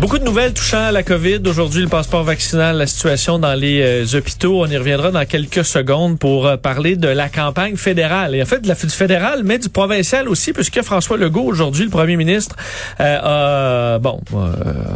Beaucoup 0.00 0.20
de 0.20 0.24
nouvelles 0.24 0.54
touchant 0.54 0.92
la 0.92 1.02
COVID. 1.02 1.40
Aujourd'hui, 1.46 1.82
le 1.82 1.88
passeport 1.88 2.22
vaccinal, 2.22 2.76
la 2.76 2.86
situation 2.86 3.40
dans 3.40 3.54
les 3.54 3.82
euh, 3.82 4.16
hôpitaux. 4.16 4.62
On 4.62 4.66
y 4.66 4.76
reviendra 4.76 5.10
dans 5.10 5.24
quelques 5.24 5.64
secondes 5.64 6.20
pour 6.20 6.46
euh, 6.46 6.56
parler 6.56 6.94
de 6.94 7.08
la 7.08 7.28
campagne 7.28 7.74
fédérale. 7.74 8.36
Et 8.36 8.40
en 8.40 8.46
fait, 8.46 8.60
de 8.60 8.68
la, 8.68 8.76
du 8.76 8.88
fédéral, 8.90 9.42
mais 9.42 9.58
du 9.58 9.68
provincial 9.68 10.28
aussi, 10.28 10.52
puisque 10.52 10.82
François 10.82 11.16
Legault, 11.16 11.42
aujourd'hui, 11.42 11.82
le 11.82 11.90
premier 11.90 12.14
ministre, 12.14 12.54
euh, 13.00 13.96
a, 13.96 13.98
bon, 13.98 14.20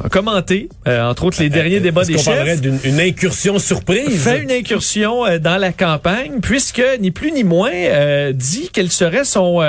a 0.05 0.09
commenté, 0.09 0.69
entre 0.87 1.25
autres, 1.25 1.43
les 1.43 1.51
derniers 1.51 1.81
débats 1.81 2.05
des 2.05 2.17
chefs. 2.17 2.61
d'une 2.61 2.79
une 2.85 3.01
incursion 3.01 3.59
surprise? 3.59 4.23
Fait 4.23 4.41
une 4.41 4.53
incursion 4.53 5.25
dans 5.41 5.57
la 5.57 5.73
campagne, 5.73 6.39
puisque, 6.41 6.83
ni 7.01 7.11
plus 7.11 7.33
ni 7.33 7.43
moins, 7.43 7.73
dit 8.33 8.71
quel 8.73 8.89
serait 8.89 9.25
son, 9.25 9.61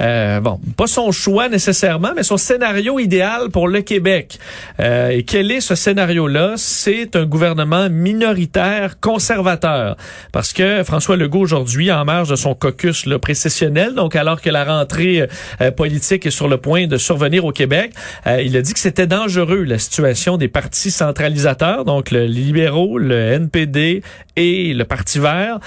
bon, 0.00 0.60
pas 0.76 0.88
son 0.88 1.12
choix 1.12 1.48
nécessairement, 1.48 2.10
mais 2.16 2.24
son 2.24 2.36
scénario 2.36 2.98
idéal 2.98 3.50
pour 3.50 3.68
le 3.68 3.82
Québec. 3.82 4.40
Euh, 4.80 5.10
et 5.10 5.22
quel 5.22 5.50
est 5.50 5.60
ce 5.60 5.74
scénario-là? 5.74 6.54
C'est 6.56 7.16
un 7.16 7.24
gouvernement 7.24 7.88
minoritaire 7.90 9.00
conservateur. 9.00 9.96
Parce 10.32 10.52
que 10.52 10.82
François 10.84 11.16
Legault, 11.16 11.40
aujourd'hui, 11.40 11.90
en 11.92 12.04
marge 12.04 12.30
de 12.30 12.36
son 12.36 12.54
caucus 12.54 13.06
le 13.06 13.18
précessionnel, 13.18 13.94
donc 13.94 14.16
alors 14.16 14.40
que 14.40 14.50
la 14.50 14.64
rentrée 14.64 15.28
euh, 15.60 15.70
politique 15.70 16.26
est 16.26 16.30
sur 16.30 16.48
le 16.48 16.56
point 16.56 16.86
de 16.86 16.96
survenir 16.96 17.44
au 17.44 17.52
Québec, 17.52 17.92
euh, 18.26 18.42
il 18.42 18.56
a 18.56 18.62
dit 18.62 18.72
que 18.72 18.80
c'était 18.80 19.06
dangereux, 19.06 19.62
la 19.64 19.78
situation 19.78 20.36
des 20.36 20.48
partis 20.48 20.90
centralisateurs, 20.90 21.84
donc 21.84 22.10
le 22.10 22.24
libéraux, 22.24 22.98
le 22.98 23.32
NPD 23.32 24.02
et 24.36 24.72
le 24.72 24.84
Parti 24.84 25.18
vert, 25.18 25.58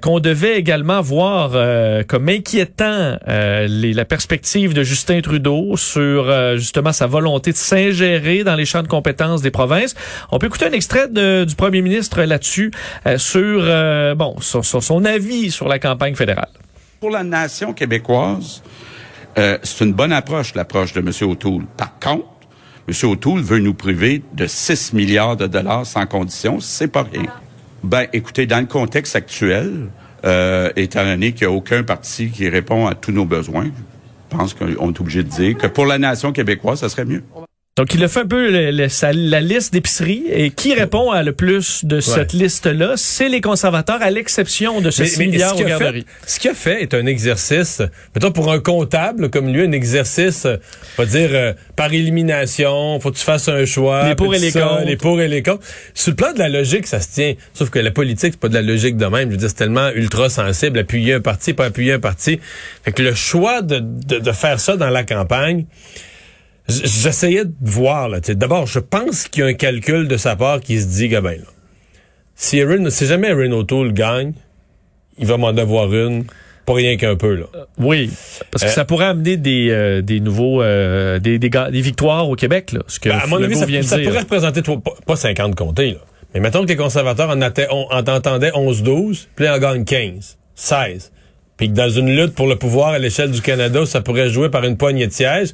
qu'on 0.00 0.18
devait 0.18 0.56
également 0.56 1.02
voir 1.02 1.50
comme 2.06 2.28
inquiétant 2.30 3.18
les, 3.26 3.92
la 3.92 4.04
perspective 4.06 4.72
de 4.72 4.82
Justin 4.82 5.20
Trudeau 5.20 5.76
sur 5.76 6.56
justement 6.56 6.92
sa 6.92 7.06
volonté 7.06 7.52
de 7.52 7.56
s'ingérer 7.56 8.42
dans 8.42 8.53
les 8.56 8.64
champs 8.64 8.82
de 8.82 8.88
compétences 8.88 9.42
des 9.42 9.50
provinces. 9.50 9.94
On 10.30 10.38
peut 10.38 10.46
écouter 10.46 10.66
un 10.66 10.72
extrait 10.72 11.08
du 11.08 11.54
premier 11.56 11.82
ministre 11.82 12.22
là-dessus 12.22 12.70
euh, 13.06 13.18
sur 13.18 13.60
euh, 13.62 14.14
bon 14.14 14.36
sur, 14.40 14.64
son 14.64 15.04
avis 15.04 15.50
sur 15.50 15.68
la 15.68 15.78
campagne 15.78 16.14
fédérale. 16.14 16.48
Pour 17.00 17.10
la 17.10 17.22
nation 17.22 17.72
québécoise, 17.72 18.62
euh, 19.38 19.58
c'est 19.62 19.84
une 19.84 19.92
bonne 19.92 20.12
approche, 20.12 20.54
l'approche 20.54 20.92
de 20.92 21.00
M. 21.00 21.30
O'Toole. 21.30 21.64
Par 21.76 21.98
contre, 21.98 22.26
M. 22.88 23.10
O'Toole 23.10 23.42
veut 23.42 23.58
nous 23.58 23.74
priver 23.74 24.22
de 24.32 24.46
6 24.46 24.92
milliards 24.92 25.36
de 25.36 25.46
dollars 25.46 25.86
sans 25.86 26.06
condition. 26.06 26.60
C'est 26.60 26.88
pas 26.88 27.02
rien. 27.02 27.30
Ben, 27.82 28.06
écoutez, 28.12 28.46
dans 28.46 28.60
le 28.60 28.66
contexte 28.66 29.16
actuel, 29.16 29.88
étant 30.76 31.04
donné 31.04 31.32
qu'il 31.32 31.46
n'y 31.46 31.52
a 31.52 31.56
aucun 31.56 31.82
parti 31.82 32.30
qui 32.30 32.48
répond 32.48 32.86
à 32.86 32.94
tous 32.94 33.12
nos 33.12 33.26
besoins, 33.26 33.70
je 34.30 34.36
pense 34.36 34.54
qu'on 34.54 34.68
est 34.68 35.00
obligé 35.00 35.22
de 35.22 35.28
dire 35.28 35.56
que 35.58 35.66
pour 35.66 35.86
la 35.86 35.98
nation 35.98 36.32
québécoise, 36.32 36.80
ça 36.80 36.88
serait 36.88 37.04
mieux. 37.04 37.22
Donc, 37.76 37.92
il 37.92 38.04
a 38.04 38.08
fait 38.08 38.20
un 38.20 38.26
peu 38.26 38.50
la 38.50 39.40
liste 39.40 39.72
d'épicerie. 39.72 40.22
Et 40.30 40.52
qui 40.52 40.74
répond 40.74 41.10
à 41.10 41.24
le 41.24 41.32
plus 41.32 41.84
de 41.84 41.98
cette 41.98 42.32
liste-là? 42.32 42.92
C'est 42.94 43.28
les 43.28 43.40
conservateurs, 43.40 44.00
à 44.00 44.10
l'exception 44.10 44.80
de 44.80 44.92
ce 44.92 45.02
mais, 45.02 45.26
milliards 45.26 45.58
aux 45.58 45.64
garderies. 45.64 46.06
ce 46.24 46.38
qu'il 46.38 46.52
a 46.52 46.54
fait 46.54 46.82
est 46.82 46.94
un 46.94 47.04
exercice, 47.06 47.82
mettons 48.14 48.30
pour 48.30 48.52
un 48.52 48.60
comptable 48.60 49.28
comme 49.28 49.52
lui, 49.52 49.62
un 49.62 49.72
exercice, 49.72 50.46
on 50.46 51.02
va 51.02 51.06
dire, 51.06 51.30
euh, 51.32 51.52
par 51.74 51.92
élimination, 51.92 53.00
faut 53.00 53.10
que 53.10 53.16
tu 53.16 53.24
fasses 53.24 53.48
un 53.48 53.64
choix. 53.64 54.08
Les 54.08 54.14
pour 54.14 54.32
et 54.32 54.38
les 54.38 54.52
contre. 54.52 54.84
Les 54.86 54.96
pour 54.96 55.20
et 55.20 55.26
les 55.26 55.42
contre. 55.42 55.64
Sur 55.94 56.12
le 56.12 56.16
plan 56.16 56.32
de 56.32 56.38
la 56.38 56.48
logique, 56.48 56.86
ça 56.86 57.00
se 57.00 57.08
tient. 57.12 57.34
Sauf 57.54 57.70
que 57.70 57.80
la 57.80 57.90
politique, 57.90 58.34
c'est 58.34 58.40
pas 58.40 58.48
de 58.48 58.54
la 58.54 58.62
logique 58.62 58.96
de 58.96 59.06
même. 59.06 59.30
Je 59.30 59.32
veux 59.32 59.36
dire, 59.36 59.48
c'est 59.48 59.56
tellement 59.56 59.90
ultra 59.90 60.28
sensible, 60.28 60.78
appuyer 60.78 61.14
un 61.14 61.20
parti, 61.20 61.54
pas 61.54 61.64
appuyer 61.64 61.94
un 61.94 62.00
parti. 62.00 62.38
Fait 62.84 62.92
que 62.92 63.02
le 63.02 63.14
choix 63.14 63.62
de, 63.62 63.80
de, 63.80 64.20
de 64.20 64.32
faire 64.32 64.60
ça 64.60 64.76
dans 64.76 64.90
la 64.90 65.02
campagne, 65.02 65.66
J'essayais 66.68 67.44
de 67.44 67.52
voir, 67.60 68.08
là. 68.08 68.20
D'abord, 68.20 68.66
je 68.66 68.78
pense 68.78 69.28
qu'il 69.28 69.42
y 69.42 69.46
a 69.46 69.48
un 69.48 69.54
calcul 69.54 70.08
de 70.08 70.16
sa 70.16 70.34
part 70.34 70.60
qui 70.60 70.80
se 70.80 70.86
dit, 70.86 71.08
ben, 71.08 71.22
là, 71.22 71.38
si, 72.34 72.60
Aaron, 72.60 72.88
si 72.88 73.06
jamais 73.06 73.28
Aaron 73.28 73.52
O'Toole 73.52 73.92
gagne, 73.92 74.32
il 75.18 75.26
va 75.26 75.36
m'en 75.36 75.52
devoir 75.52 75.92
une, 75.92 76.24
pas 76.64 76.74
rien 76.74 76.96
qu'un 76.96 77.16
peu, 77.16 77.34
là. 77.34 77.46
Euh, 77.54 77.64
oui, 77.78 78.10
parce 78.50 78.64
que 78.64 78.68
euh, 78.68 78.72
ça 78.72 78.84
pourrait 78.84 79.06
amener 79.06 79.36
des, 79.36 79.68
euh, 79.70 80.00
des 80.00 80.20
nouveaux, 80.20 80.62
des, 80.62 81.38
des, 81.38 81.50
des, 81.50 81.80
victoires 81.80 82.28
au 82.28 82.34
Québec, 82.34 82.72
là. 82.72 82.80
Ce 82.86 82.98
que 82.98 83.10
ben, 83.10 83.18
à 83.22 83.26
mon 83.26 83.42
avis, 83.42 83.56
ça, 83.56 83.66
ça 83.82 83.98
pourrait 83.98 84.20
représenter, 84.20 84.62
pas, 85.06 85.16
50 85.16 85.54
comtés, 85.54 85.90
là. 85.90 86.00
Mais 86.32 86.40
mettons 86.40 86.62
que 86.62 86.68
les 86.68 86.76
conservateurs 86.76 87.30
en, 87.30 87.40
en 87.40 88.08
entendaient 88.08 88.50
11-12, 88.50 89.26
puis 89.36 89.48
en 89.48 89.58
gagnent 89.58 89.84
15, 89.84 90.38
16. 90.56 91.12
Puis 91.56 91.68
que 91.68 91.74
dans 91.74 91.88
une 91.88 92.16
lutte 92.16 92.34
pour 92.34 92.48
le 92.48 92.56
pouvoir 92.56 92.88
à 92.88 92.98
l'échelle 92.98 93.30
du 93.30 93.40
Canada, 93.40 93.86
ça 93.86 94.00
pourrait 94.00 94.30
jouer 94.30 94.48
par 94.48 94.64
une 94.64 94.76
poignée 94.76 95.06
de 95.06 95.12
sièges 95.12 95.50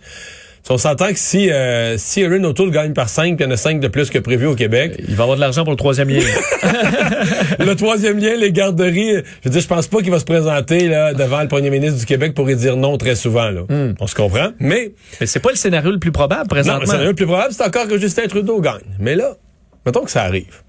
on 0.69 0.79
s'entend 0.79 1.09
que 1.09 1.19
si, 1.19 1.51
euh, 1.51 1.97
si 1.99 2.21
Erin 2.21 2.45
O'Toole 2.45 2.71
gagne 2.71 2.93
par 2.93 3.09
5, 3.09 3.37
il 3.39 3.43
y 3.43 3.47
en 3.47 3.51
a 3.51 3.57
5 3.57 3.81
de 3.81 3.89
plus 3.89 4.11
que 4.11 4.19
prévu 4.19 4.47
au 4.47 4.55
Québec. 4.55 5.01
Il 5.09 5.17
va 5.17 5.25
avoir 5.25 5.37
de 5.37 5.41
l'argent 5.41 5.65
pour 5.65 5.73
le 5.73 5.77
troisième 5.77 6.09
lien. 6.09 6.21
le 7.59 7.75
troisième 7.75 8.19
lien, 8.19 8.37
les 8.37 8.53
garderies, 8.53 9.17
je 9.17 9.49
veux 9.49 9.51
dire, 9.51 9.61
je 9.61 9.67
pense 9.67 9.89
pas 9.89 10.01
qu'il 10.01 10.11
va 10.11 10.19
se 10.19 10.25
présenter 10.25 10.89
là, 10.89 11.15
devant 11.15 11.41
le 11.43 11.49
premier 11.49 11.71
ministre 11.71 11.99
du 11.99 12.07
Québec 12.07 12.35
pour 12.35 12.49
y 12.51 12.57
dire 12.57 12.77
non 12.77 12.99
très 12.99 13.17
souvent. 13.17 13.51
Là. 13.51 13.63
Hmm. 13.69 13.95
On 13.99 14.07
se 14.07 14.15
comprend? 14.15 14.51
Mais, 14.61 14.93
mais 15.21 15.27
c'est 15.27 15.41
pas 15.41 15.51
le 15.51 15.57
scénario 15.57 15.91
le 15.91 15.99
plus 15.99 16.13
probable 16.13 16.49
présentement. 16.49 16.75
Non, 16.75 16.81
le 16.83 16.87
scénario 16.87 17.11
le 17.11 17.17
plus 17.17 17.27
probable, 17.27 17.53
c'est 17.53 17.65
encore 17.65 17.89
que 17.89 17.99
Justin 17.99 18.29
Trudeau 18.29 18.61
gagne. 18.61 18.81
Mais 18.99 19.17
là, 19.17 19.37
mettons 19.87 20.05
que 20.05 20.11
ça 20.11 20.23
arrive. 20.23 20.63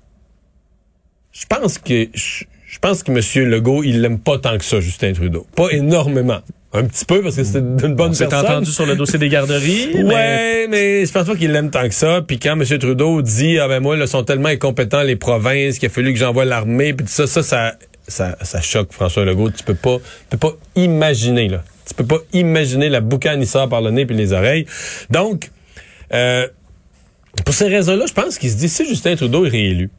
Je 1.32 1.46
pense 1.46 1.78
que 1.78 2.08
je, 2.14 2.80
pense 2.82 3.04
que 3.04 3.12
M. 3.12 3.50
Legault, 3.50 3.84
il 3.84 4.02
l'aime 4.02 4.20
pas 4.20 4.38
tant 4.40 4.58
que 4.58 4.66
ça, 4.66 4.80
Justin 4.80 5.14
Trudeau. 5.14 5.46
Pas 5.56 5.70
énormément. 5.72 6.42
Un 6.74 6.86
petit 6.86 7.04
peu, 7.04 7.22
parce 7.22 7.36
que 7.36 7.44
c'est 7.44 7.60
d'une 7.60 7.96
bonne 7.96 8.16
personne. 8.16 8.30
C'est 8.30 8.36
entendu 8.36 8.72
sur 8.72 8.86
le 8.86 8.96
dossier 8.96 9.20
des 9.20 9.28
garderies. 9.28 9.94
ouais, 10.04 10.68
mais... 10.70 11.06
je 11.06 11.12
pense 11.12 11.28
pas 11.28 11.36
qu'il 11.36 11.52
l'aime 11.52 11.70
tant 11.70 11.88
que 11.88 11.94
ça. 11.94 12.22
Puis 12.26 12.40
quand 12.40 12.54
M. 12.54 12.64
Trudeau 12.80 13.22
dit, 13.22 13.60
ah 13.60 13.68
ben 13.68 13.82
moi, 13.82 13.98
ils 13.98 14.08
sont 14.08 14.24
tellement 14.24 14.50
incompétents 14.50 15.04
les 15.04 15.18
provinces 15.18 15.80
qu'il 15.80 15.88
a 15.88 15.90
fallu 15.90 16.14
que 16.14 16.20
j'envoie 16.20 16.46
l'armée, 16.46 16.94
puis 16.94 17.06
tout 17.06 17.12
ça, 17.12 17.28
ça, 17.28 17.44
ça, 17.44 17.74
ça, 18.08 18.38
ça, 18.42 18.62
choque 18.62 18.94
François 18.94 19.26
Legault. 19.26 19.52
Tu 19.52 19.66
peux 19.66 19.76
pas, 19.76 19.98
tu 19.98 20.38
peux 20.38 20.50
pas 20.50 20.54
imaginer, 20.76 21.50
là. 21.50 21.64
Tu 21.86 21.94
peux 21.94 22.06
pas 22.06 22.20
imaginer 22.32 22.88
la 22.88 23.02
boucane 23.02 23.44
sort 23.44 23.68
par 23.68 23.82
le 23.82 23.92
nez 23.92 24.06
puis 24.06 24.16
les 24.16 24.32
oreilles. 24.32 24.66
Donc, 25.10 25.52
euh, 26.14 26.48
pour 27.44 27.54
ces 27.54 27.68
raisons-là, 27.68 28.06
je 28.08 28.14
pense 28.14 28.38
qu'il 28.38 28.50
se 28.50 28.56
dit, 28.56 28.70
si 28.70 28.88
Justin 28.88 29.18
Trudeau 29.18 29.46
est 29.46 29.50
réélu, 29.50 29.90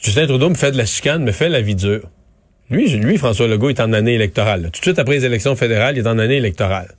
Justin 0.00 0.26
Trudeau 0.26 0.50
me 0.50 0.54
fait 0.54 0.70
de 0.70 0.76
la 0.76 0.86
chicane, 0.86 1.24
me 1.24 1.32
fait 1.32 1.48
la 1.48 1.60
vie 1.60 1.74
dure. 1.74 2.08
Lui, 2.70 2.88
lui, 2.88 3.18
François 3.18 3.48
Legault 3.48 3.70
est 3.70 3.80
en 3.80 3.92
année 3.92 4.14
électorale. 4.14 4.70
Tout 4.72 4.80
de 4.80 4.84
suite 4.84 4.98
après 4.98 5.16
les 5.16 5.24
élections 5.24 5.56
fédérales, 5.56 5.96
il 5.96 6.04
est 6.04 6.08
en 6.08 6.18
année 6.18 6.36
électorale. 6.36 6.94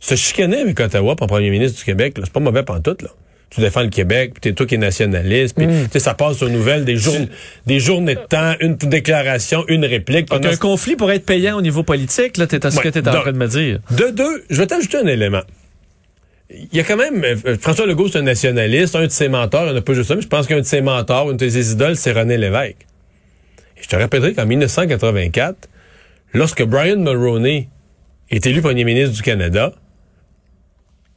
Se 0.00 0.16
chicaner 0.16 0.58
avec 0.58 0.78
Ottawa 0.80 1.16
pour 1.16 1.26
premier 1.26 1.50
ministre 1.50 1.78
du 1.78 1.84
Québec, 1.84 2.14
c'est 2.16 2.32
pas 2.32 2.40
mauvais 2.40 2.62
pantoute, 2.62 3.02
là. 3.02 3.10
Tu 3.50 3.60
défends 3.60 3.82
le 3.82 3.88
Québec, 3.88 4.32
puis 4.32 4.40
t'es 4.40 4.52
toi 4.52 4.66
qui 4.66 4.74
es 4.74 4.78
nationaliste, 4.78 5.56
puis 5.56 5.66
mm. 5.66 5.88
ça 5.98 6.14
passe 6.14 6.42
aux 6.42 6.48
nouvelles 6.48 6.84
des, 6.84 6.96
jours, 6.96 7.14
des 7.66 7.78
journées 7.78 8.16
de 8.16 8.20
temps, 8.20 8.54
une 8.58 8.74
déclaration, 8.74 9.64
une 9.68 9.84
réplique. 9.84 10.28
Donc 10.28 10.44
un 10.44 10.56
conflit 10.56 10.96
pourrait 10.96 11.16
être 11.16 11.26
payant 11.26 11.56
au 11.56 11.62
niveau 11.62 11.84
politique, 11.84 12.36
là, 12.36 12.48
t'es 12.48 12.66
à 12.66 12.72
ce 12.72 12.80
que 12.80 12.88
t'es 12.88 13.06
en 13.08 13.12
train 13.12 13.32
de 13.32 13.38
me 13.38 13.46
dire. 13.46 13.78
De 13.92 14.10
deux, 14.10 14.44
je 14.50 14.60
vais 14.60 14.66
t'ajouter 14.66 14.96
un 14.96 15.06
élément. 15.06 15.42
Il 16.50 16.76
y 16.76 16.80
a 16.80 16.84
quand 16.84 16.96
même, 16.96 17.22
euh, 17.24 17.56
François 17.60 17.86
Legault, 17.86 18.08
c'est 18.08 18.18
un 18.18 18.22
nationaliste, 18.22 18.96
un 18.96 19.06
de 19.06 19.10
ses 19.10 19.28
mentors, 19.28 19.62
il 19.62 19.70
n'y 19.70 19.74
en 19.74 19.78
a 19.78 19.82
pas 19.82 19.94
juste 19.94 20.08
ça, 20.08 20.16
mais 20.16 20.22
je 20.22 20.28
pense 20.28 20.46
qu'un 20.46 20.60
de 20.60 20.66
ses 20.66 20.80
mentors, 20.80 21.30
une 21.30 21.36
de 21.36 21.48
ses 21.48 21.72
idoles, 21.72 21.96
c'est 21.96 22.12
René 22.12 22.36
Lévesque. 22.36 22.86
Je 23.84 23.88
te 23.90 23.96
rappellerai 23.96 24.32
qu'en 24.32 24.46
1984, 24.46 25.68
lorsque 26.32 26.62
Brian 26.62 26.96
Mulroney 26.96 27.68
est 28.30 28.46
élu 28.46 28.62
premier 28.62 28.82
ministre 28.84 29.14
du 29.14 29.20
Canada, 29.20 29.74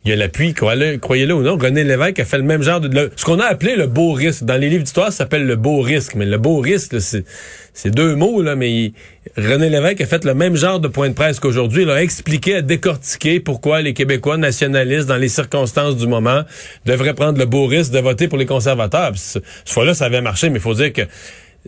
il 0.03 0.09
y 0.09 0.13
a 0.13 0.17
l'appui, 0.17 0.53
croyez-le 0.53 1.33
ou 1.33 1.43
non. 1.43 1.57
René 1.57 1.85
Lévesque 1.85 2.19
a 2.19 2.25
fait 2.25 2.37
le 2.37 2.43
même 2.43 2.61
genre 2.63 2.81
de... 2.81 2.89
le- 2.93 3.11
ce 3.15 3.23
qu'on 3.23 3.39
a 3.39 3.45
appelé 3.45 3.77
le 3.77 3.87
beau 3.87 4.11
risque. 4.11 4.43
Dans 4.43 4.57
les 4.59 4.69
livres 4.69 4.83
d'histoire, 4.83 5.11
ça 5.13 5.19
s'appelle 5.19 5.45
le 5.47 5.55
beau 5.55 5.79
risque. 5.79 6.15
Mais 6.15 6.25
le 6.25 6.37
beau 6.37 6.59
risque, 6.59 6.99
c'est 6.99 7.89
deux 7.89 8.15
mots, 8.17 8.41
là, 8.41 8.57
mais 8.57 8.91
René 9.37 9.69
Lévesque 9.69 10.01
a 10.01 10.05
fait 10.05 10.25
le 10.25 10.33
même 10.33 10.55
genre 10.55 10.81
de 10.81 10.89
point 10.89 11.07
de 11.07 11.13
presse 11.13 11.39
qu'aujourd'hui. 11.39 11.83
Il 11.83 11.89
a 11.89 12.01
expliqué, 12.01 12.55
a 12.55 12.61
décortiqué 12.61 13.39
pourquoi 13.39 13.81
les 13.81 13.93
Québécois 13.93 14.35
nationalistes, 14.37 15.07
dans 15.07 15.15
les 15.17 15.29
circonstances 15.29 15.95
du 15.95 16.07
moment, 16.07 16.43
devraient 16.85 17.13
prendre 17.13 17.39
le 17.39 17.45
beau 17.45 17.65
risque 17.65 17.91
de 17.93 17.99
voter 17.99 18.27
pour 18.27 18.37
les 18.37 18.45
conservateurs. 18.45 19.13
Puis 19.13 19.41
fois-là, 19.65 19.93
ça 19.93 20.05
avait 20.05 20.21
marché, 20.21 20.49
mais 20.49 20.57
il 20.59 20.61
faut 20.61 20.73
dire 20.73 20.91
que 20.91 21.03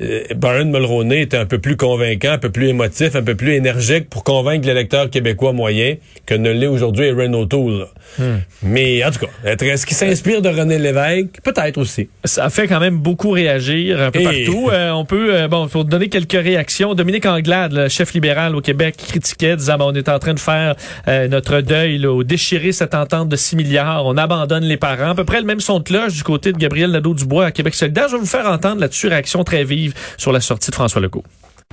euh, 0.02 0.24
Byron 0.36 0.70
Mulroney 0.72 1.22
était 1.22 1.38
un 1.38 1.46
peu 1.46 1.60
plus 1.60 1.76
convaincant, 1.78 2.32
un 2.32 2.38
peu 2.38 2.50
plus 2.50 2.68
émotif, 2.68 3.16
un 3.16 3.24
peu 3.24 3.36
plus 3.36 3.54
énergique 3.54 4.10
pour 4.10 4.24
convaincre 4.24 4.66
l'électeur 4.68 5.10
québécois 5.10 5.54
moyen 5.54 5.96
que 6.26 6.36
ne 6.36 6.52
l'est 6.52 6.68
aujourd'hui 6.68 7.06
Erin 7.08 7.34
O'Toole. 7.34 7.80
là. 8.18 8.26
Mais 8.64 9.04
en 9.04 9.12
tout 9.12 9.20
cas, 9.20 9.28
est-ce 9.66 9.86
qu'il 9.86 9.96
s'inspire 9.96 10.42
de 10.42 10.50
René 10.50 10.80
Lévesque? 10.80 11.40
Peut-être 11.44 11.78
aussi. 11.78 12.10
Ça 12.26 12.46
a 12.46 12.50
fait 12.50 12.68
quand 12.68 12.80
même 12.80 12.98
beaucoup 12.98 13.32
réagir 13.32 14.02
un 14.02 14.12
peu 14.12 14.20
Et- 14.22 14.24
partout. 14.46 14.70
Euh, 14.72 14.92
on 14.92 15.06
peut, 15.06 15.34
euh, 15.36 15.48
bon, 15.48 15.68
pour 15.68 15.86
donner 15.86 16.10
quelques 16.10 16.32
réactions, 16.34 16.94
Dominique 16.96 17.26
Anglade, 17.26 17.74
le 17.74 17.88
chef 17.90 18.14
libéral 18.14 18.56
au 18.56 18.62
Québec, 18.62 18.96
critiquait, 18.98 19.56
disant, 19.56 19.78
on 19.80 19.94
est 19.94 20.10
en 20.10 20.20
train 20.20 20.34
de 20.34 20.40
faire 20.40 20.76
euh, 21.08 21.28
notre 21.28 21.62
deuil, 21.62 21.98
là, 22.00 22.12
au 22.12 22.24
déchirer 22.24 22.72
cette 22.72 22.96
entente 22.96 23.30
de 23.30 23.36
6 23.36 23.56
milliards, 23.56 24.06
on 24.06 24.18
abandonne 24.18 24.64
les 24.64 24.78
parents. 24.78 25.12
À 25.12 25.16
peu 25.16 25.24
près 25.26 25.40
le 25.40 25.46
même 25.46 25.60
son 25.60 25.80
de 25.80 25.84
cloche 25.84 26.14
du 26.14 26.24
côté 26.24 26.52
de 26.52 26.58
Gabriel 26.58 26.92
Nadeau-Dubois 26.92 27.46
à 27.48 27.52
Québec 27.52 27.76
solidaire. 27.76 28.08
Je 28.10 28.14
vais 28.16 28.20
vous 28.20 28.26
faire 28.26 28.48
entendre 28.48 28.82
là-dessus 28.82 29.08
réaction 29.08 29.44
très 29.44 29.64
vive 29.64 29.89
sur 30.18 30.32
la 30.32 30.42
sortie 30.42 30.72
de 30.72 30.76
François 30.76 31.02
Legault. 31.02 31.24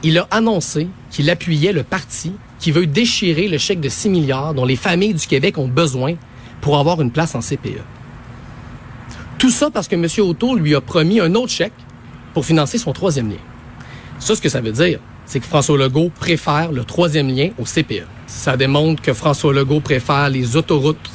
Il 0.03 0.19
a 0.19 0.29
annoncé 0.31 0.89
qu'il 1.11 1.31
appuyait 1.31 1.73
le 1.73 1.83
parti 1.83 2.33
qui 2.59 2.71
veut 2.71 2.87
déchirer 2.87 3.49
le 3.49 3.59
chèque 3.59 3.81
de 3.81 3.89
6 3.89 4.09
milliards 4.11 4.55
dont 4.55 4.65
les 4.65 4.77
familles 4.77 5.15
du 5.15 5.27
Québec 5.27 5.59
ont 5.59 5.69
besoin 5.69 6.15
pour 6.61 6.79
avoir 6.79 7.01
une 7.01 7.11
place 7.11 7.35
en 7.35 7.41
CPE. 7.41 7.81
Tout 9.39 9.51
ça 9.51 9.71
parce 9.71 9.89
que 9.89 9.95
M. 9.95 10.07
O'Toole 10.19 10.61
lui 10.61 10.75
a 10.75 10.81
promis 10.81 11.21
un 11.21 11.35
autre 11.35 11.53
chèque 11.53 11.73
pour 12.35 12.45
financer 12.45 12.79
son 12.79 12.93
troisième 12.93 13.31
lien. 13.31 13.37
Ça, 14.19 14.35
ce 14.35 14.41
que 14.41 14.49
ça 14.49 14.61
veut 14.61 14.73
dire, 14.73 15.01
c'est 15.27 15.41
que 15.41 15.47
François 15.47 15.77
Legault 15.77 16.11
préfère 16.11 16.73
le 16.73 16.85
troisième 16.85 17.29
lien 17.29 17.51
au 17.59 17.65
CPE. 17.65 18.07
Ça 18.27 18.57
démontre 18.57 19.03
que 19.03 19.13
François 19.13 19.53
Legault 19.53 19.81
préfère 19.81 20.29
les 20.31 20.57
autoroutes 20.57 21.11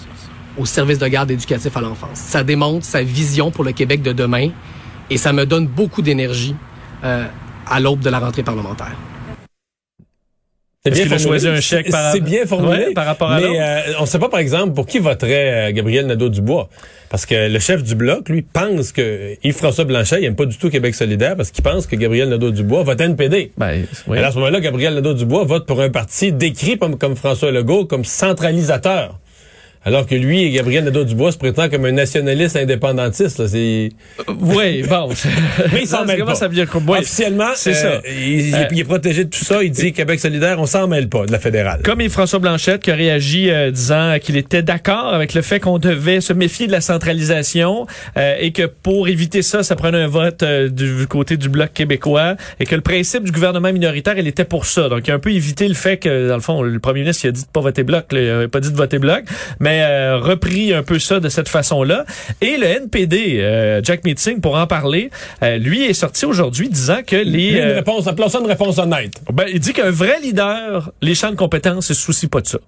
au 0.57 0.65
service 0.65 0.99
de 0.99 1.07
garde 1.07 1.31
éducatif 1.31 1.75
à 1.77 1.81
l'enfance. 1.81 2.17
Ça 2.17 2.43
démontre 2.43 2.85
sa 2.85 3.03
vision 3.03 3.51
pour 3.51 3.63
le 3.63 3.71
Québec 3.71 4.01
de 4.01 4.11
demain 4.11 4.49
et 5.09 5.17
ça 5.17 5.33
me 5.33 5.45
donne 5.45 5.67
beaucoup 5.67 6.01
d'énergie 6.01 6.55
euh, 7.03 7.25
à 7.69 7.79
l'aube 7.79 7.99
de 8.01 8.09
la 8.09 8.19
rentrée 8.19 8.43
parlementaire. 8.43 8.95
C'est 10.83 11.13
a 11.13 11.17
choisi 11.19 11.47
un 11.47 11.59
chèque 11.61 11.91
par- 11.91 12.11
C'est 12.11 12.21
bien 12.21 12.47
formulé. 12.47 12.85
Ouais, 12.87 12.93
par 12.93 13.05
rapport 13.05 13.29
à 13.29 13.39
Mais 13.39 13.59
euh, 13.61 13.93
on 13.99 14.01
ne 14.01 14.05
sait 14.07 14.17
pas, 14.17 14.29
par 14.29 14.39
exemple, 14.39 14.73
pour 14.73 14.87
qui 14.87 14.97
voterait 14.97 15.69
euh, 15.69 15.71
Gabriel 15.71 16.07
Nadeau-Dubois. 16.07 16.69
Parce 17.07 17.27
que 17.27 17.49
le 17.51 17.59
chef 17.59 17.83
du 17.83 17.93
Bloc, 17.93 18.29
lui, 18.29 18.41
pense 18.41 18.91
que 18.91 19.35
Yves-François 19.43 19.83
Blanchet, 19.85 20.17
il 20.17 20.21
n'aime 20.23 20.35
pas 20.35 20.45
du 20.47 20.57
tout 20.57 20.71
Québec 20.71 20.95
solidaire 20.95 21.35
parce 21.35 21.51
qu'il 21.51 21.63
pense 21.63 21.85
que 21.85 21.95
Gabriel 21.95 22.29
Nadeau-Dubois 22.29 22.81
vote 22.81 22.99
NPD. 22.99 23.51
Ben, 23.57 23.85
oui. 24.07 24.17
Alors 24.17 24.29
à 24.29 24.31
ce 24.31 24.37
moment-là, 24.39 24.59
Gabriel 24.59 24.95
Nadeau-Dubois 24.95 25.43
vote 25.43 25.67
pour 25.67 25.81
un 25.81 25.89
parti 25.91 26.31
décrit 26.31 26.79
comme, 26.79 26.97
comme 26.97 27.15
François 27.15 27.51
Legault 27.51 27.85
comme 27.85 28.03
centralisateur. 28.03 29.19
Alors 29.83 30.05
que 30.05 30.13
lui 30.13 30.43
et 30.43 30.51
Gabriel 30.51 30.83
Nadeau-Dubois 30.83 31.31
se 31.31 31.37
prétend 31.37 31.67
comme 31.69 31.85
un 31.85 31.91
nationaliste 31.91 32.55
indépendantiste. 32.55 33.39
là. 33.39 33.47
C'est... 33.47 33.89
oui, 34.39 34.83
bon. 34.83 35.09
Mais 35.73 35.81
il 35.81 35.87
s'en 35.87 36.05
mêle 36.05 36.23
pas. 36.23 36.35
ça 36.35 36.47
vient 36.47 36.65
oui. 36.87 36.99
Officiellement, 36.99 37.49
c'est 37.55 37.71
euh, 37.71 37.73
ça. 37.73 38.01
Il, 38.07 38.47
il- 38.49 38.55
Euh, 38.55 38.67
il 38.71 38.79
est 38.79 38.83
protégé 38.83 39.25
de 39.25 39.29
tout 39.29 39.43
ça. 39.43 39.63
Il 39.63 39.71
dit 39.71 39.91
Québec 39.91 40.19
solidaire, 40.19 40.59
on 40.59 40.65
s'en 40.67 40.87
mêle 40.87 41.09
pas 41.09 41.25
de 41.25 41.31
la 41.31 41.39
fédérale. 41.39 41.81
Comme 41.83 41.99
Yves-François 42.01 42.37
Blanchette 42.39 42.83
qui 42.83 42.91
a 42.91 42.95
réagi 42.95 43.49
euh, 43.49 43.71
disant 43.71 44.17
qu'il 44.21 44.37
était 44.37 44.61
d'accord 44.61 45.13
avec 45.13 45.33
le 45.33 45.41
fait 45.41 45.59
qu'on 45.59 45.79
devait 45.79 46.21
se 46.21 46.33
méfier 46.33 46.67
de 46.67 46.71
la 46.71 46.81
centralisation 46.81 47.87
euh, 48.17 48.35
et 48.39 48.51
que 48.51 48.67
pour 48.67 49.07
éviter 49.07 49.41
ça, 49.41 49.63
ça 49.63 49.75
prenait 49.75 49.97
un 50.01 50.07
vote 50.07 50.43
euh, 50.43 50.69
du 50.69 51.07
côté 51.07 51.37
du 51.37 51.49
Bloc 51.49 51.73
québécois 51.73 52.35
et 52.59 52.65
que 52.65 52.75
le 52.75 52.81
principe 52.81 53.23
du 53.23 53.31
gouvernement 53.31 53.71
minoritaire, 53.73 54.17
il 54.17 54.27
était 54.27 54.45
pour 54.45 54.65
ça. 54.65 54.89
Donc, 54.89 55.07
il 55.07 55.11
a 55.11 55.15
un 55.15 55.19
peu 55.19 55.31
évité 55.31 55.67
le 55.67 55.73
fait 55.73 55.97
que, 55.97 56.27
dans 56.27 56.35
le 56.35 56.41
fond, 56.41 56.61
le 56.61 56.79
premier 56.79 57.01
ministre 57.01 57.25
il 57.25 57.29
a 57.29 57.31
dit 57.31 57.41
de 57.43 57.47
pas 57.51 57.61
voter 57.61 57.83
Bloc, 57.83 58.11
là, 58.13 58.21
il 58.21 58.29
a 58.45 58.47
pas 58.47 58.59
dit 58.59 58.71
de 58.71 58.77
voter 58.77 58.99
Bloc, 58.99 59.23
mais 59.59 59.70
euh, 59.71 60.19
repris 60.19 60.73
un 60.73 60.83
peu 60.83 60.99
ça 60.99 61.19
de 61.19 61.29
cette 61.29 61.49
façon-là. 61.49 62.05
Et 62.41 62.57
le 62.57 62.65
NPD, 62.65 63.37
euh, 63.39 63.81
Jack 63.83 64.03
Meeting, 64.03 64.41
pour 64.41 64.55
en 64.55 64.67
parler, 64.67 65.09
euh, 65.43 65.57
lui 65.57 65.85
est 65.85 65.93
sorti 65.93 66.25
aujourd'hui 66.25 66.69
disant 66.69 66.99
que 67.05 67.15
les... 67.15 67.51
Une 67.51 67.57
euh, 67.57 67.75
réponse, 67.75 68.07
appelons 68.07 68.29
ça 68.29 68.39
une 68.39 68.47
réponse 68.47 68.77
honnête. 68.77 69.13
ben, 69.31 69.45
il 69.51 69.59
dit 69.59 69.73
qu'un 69.73 69.91
vrai 69.91 70.19
leader, 70.21 70.91
les 71.01 71.15
champs 71.15 71.31
de 71.31 71.35
compétences, 71.35 71.89
ne 71.89 71.93
se 71.95 72.01
soucie 72.01 72.27
pas 72.27 72.41
de 72.41 72.47
ça. 72.47 72.59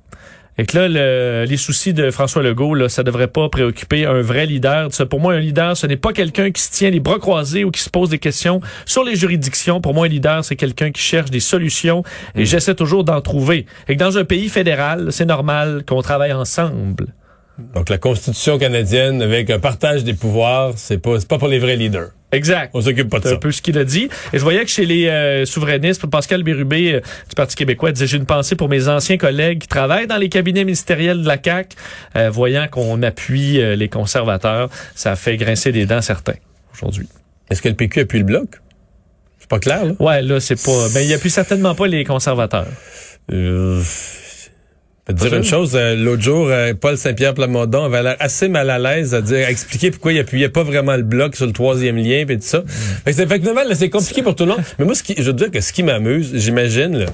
Et 0.57 0.65
que 0.65 0.77
là, 0.77 0.88
le- 0.88 1.45
les 1.50 1.57
soucis 1.57 1.94
de 1.94 2.11
François 2.11 2.44
Legault, 2.44 2.75
là, 2.75 2.88
ça 2.89 3.01
devrait 3.03 3.27
pas 3.27 3.50
préoccuper 3.50 4.05
un 4.05 4.21
vrai 4.21 4.45
leader. 4.45 4.89
Pour 5.09 5.19
moi, 5.19 5.33
un 5.33 5.39
leader, 5.39 5.75
ce 5.75 5.88
n'est 5.88 5.97
pas 5.97 6.13
quelqu'un 6.13 6.51
qui 6.51 6.61
se 6.61 6.71
tient 6.71 6.91
les 6.91 7.00
bras 7.00 7.17
croisés 7.17 7.63
ou 7.63 7.71
qui 7.71 7.81
se 7.81 7.89
pose 7.89 8.09
des 8.09 8.19
questions 8.19 8.61
sur 8.85 9.03
les 9.03 9.15
juridictions. 9.15 9.81
Pour 9.81 9.94
moi, 9.95 10.05
un 10.05 10.09
leader, 10.09 10.45
c'est 10.45 10.55
quelqu'un 10.55 10.91
qui 10.91 11.01
cherche 11.01 11.31
des 11.31 11.39
solutions 11.39 12.03
et 12.35 12.45
j'essaie 12.45 12.75
toujours 12.75 13.03
d'en 13.03 13.19
trouver. 13.21 13.65
Et 13.88 13.95
que 13.95 14.00
dans 14.00 14.17
un 14.17 14.25
pays 14.25 14.47
fédéral, 14.50 15.07
c'est 15.11 15.25
normal 15.25 15.83
qu'on 15.88 16.01
travaille 16.03 16.33
ensemble. 16.33 17.07
Donc 17.75 17.89
la 17.89 17.97
Constitution 18.00 18.57
canadienne 18.57 19.21
avec 19.21 19.50
un 19.51 19.59
partage 19.59 20.03
des 20.03 20.15
pouvoirs, 20.15 20.73
c'est 20.75 20.97
pas 20.97 21.19
c'est 21.19 21.27
pas 21.27 21.38
pour 21.38 21.47
les 21.47 21.59
vrais 21.59 21.75
leaders. 21.75 22.09
Exact. 22.31 22.71
On 22.73 22.81
s'occupe 22.81 23.09
pas 23.09 23.19
de 23.19 23.23
C'est 23.25 23.29
ça. 23.29 23.35
un 23.35 23.39
peu 23.39 23.51
ce 23.51 23.61
qu'il 23.61 23.77
a 23.77 23.83
dit. 23.83 24.09
Et 24.33 24.39
je 24.39 24.44
voyais 24.44 24.63
que 24.65 24.71
chez 24.71 24.88
les 24.88 25.07
euh, 25.07 25.45
souverainistes, 25.45 26.03
Pascal 26.07 26.41
Bérubé 26.41 26.94
euh, 26.95 27.00
du 27.29 27.35
Parti 27.35 27.55
québécois 27.55 27.91
disait 27.91 28.07
j'ai 28.07 28.17
une 28.17 28.25
pensée 28.25 28.55
pour 28.55 28.69
mes 28.69 28.88
anciens 28.88 29.17
collègues 29.17 29.59
qui 29.59 29.67
travaillent 29.67 30.07
dans 30.07 30.17
les 30.17 30.29
cabinets 30.29 30.65
ministériels 30.65 31.21
de 31.21 31.27
la 31.27 31.38
CAC, 31.38 31.75
euh, 32.15 32.31
voyant 32.31 32.67
qu'on 32.67 33.03
appuie 33.03 33.61
les 33.75 33.88
conservateurs, 33.88 34.69
ça 34.95 35.11
a 35.11 35.15
fait 35.15 35.38
grincer 35.38 35.71
des 35.71 35.85
dents 35.85 36.01
certains 36.01 36.38
aujourd'hui. 36.73 37.07
Est-ce 37.51 37.61
que 37.61 37.69
le 37.69 37.75
PQ 37.75 38.00
appuie 38.00 38.19
le 38.19 38.25
bloc? 38.25 38.47
C'est 39.38 39.50
pas 39.50 39.59
clair 39.59 39.85
là. 39.85 39.91
Ouais, 40.00 40.21
là 40.23 40.39
c'est 40.39 40.55
pas. 40.63 40.88
Ben 40.95 41.01
il 41.01 41.13
appuie 41.13 41.29
certainement 41.29 41.75
pas 41.75 41.85
les 41.85 42.03
conservateurs. 42.03 42.65
Euh, 43.31 43.83
te 45.07 45.11
dire 45.11 45.33
une 45.33 45.44
chose, 45.44 45.75
euh, 45.75 45.95
l'autre 45.95 46.21
jour, 46.21 46.47
euh, 46.47 46.73
Paul 46.79 46.97
Saint-Pierre 46.97 47.33
Plamondon 47.33 47.83
avait 47.83 48.03
l'air 48.03 48.15
assez 48.19 48.47
mal 48.47 48.69
à 48.69 48.79
l'aise 48.79 49.13
à 49.13 49.21
dire, 49.21 49.45
à 49.45 49.51
expliquer 49.51 49.91
pourquoi 49.91 50.13
il 50.13 50.19
appuyait 50.19 50.47
pas 50.47 50.63
vraiment 50.63 50.95
le 50.95 51.03
bloc 51.03 51.35
sur 51.35 51.45
le 51.45 51.51
troisième 51.51 51.97
lien 51.97 52.25
et 52.25 52.25
tout 52.25 52.38
ça. 52.41 52.63
Fait 53.03 53.11
que 53.11 53.17
c'est 53.17 53.27
fait 53.27 53.39
que 53.41 53.45
là, 53.45 53.75
c'est 53.75 53.89
compliqué 53.89 54.21
pour 54.21 54.35
tout 54.35 54.45
le 54.45 54.51
monde. 54.51 54.63
Mais 54.79 54.85
moi, 54.85 54.95
ce 54.95 55.03
qui, 55.03 55.15
je 55.17 55.23
veux 55.23 55.33
dire 55.33 55.51
que 55.51 55.59
ce 55.59 55.73
qui 55.73 55.83
m'amuse, 55.83 56.31
j'imagine, 56.35 56.97
là, 57.00 57.05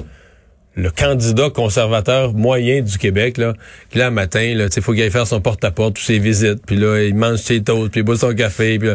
le 0.75 0.91
candidat 0.91 1.49
conservateur 1.49 2.33
moyen 2.33 2.81
du 2.81 2.97
Québec, 2.97 3.37
là, 3.37 3.53
qui 3.89 3.97
là, 3.97 4.11
matin, 4.11 4.53
là, 4.55 4.67
il 4.73 4.81
faut 4.81 4.93
qu'il 4.93 5.01
aille 5.01 5.11
faire 5.11 5.27
son 5.27 5.41
porte-à-porte, 5.41 5.95
toutes 5.95 6.05
ses 6.05 6.19
visites, 6.19 6.65
puis 6.65 6.75
là, 6.75 7.01
il 7.03 7.15
mange 7.15 7.39
ses 7.39 7.61
toasts, 7.61 7.91
puis 7.91 8.01
il 8.01 8.03
boit 8.03 8.17
son 8.17 8.33
café, 8.33 8.79
puis 8.79 8.89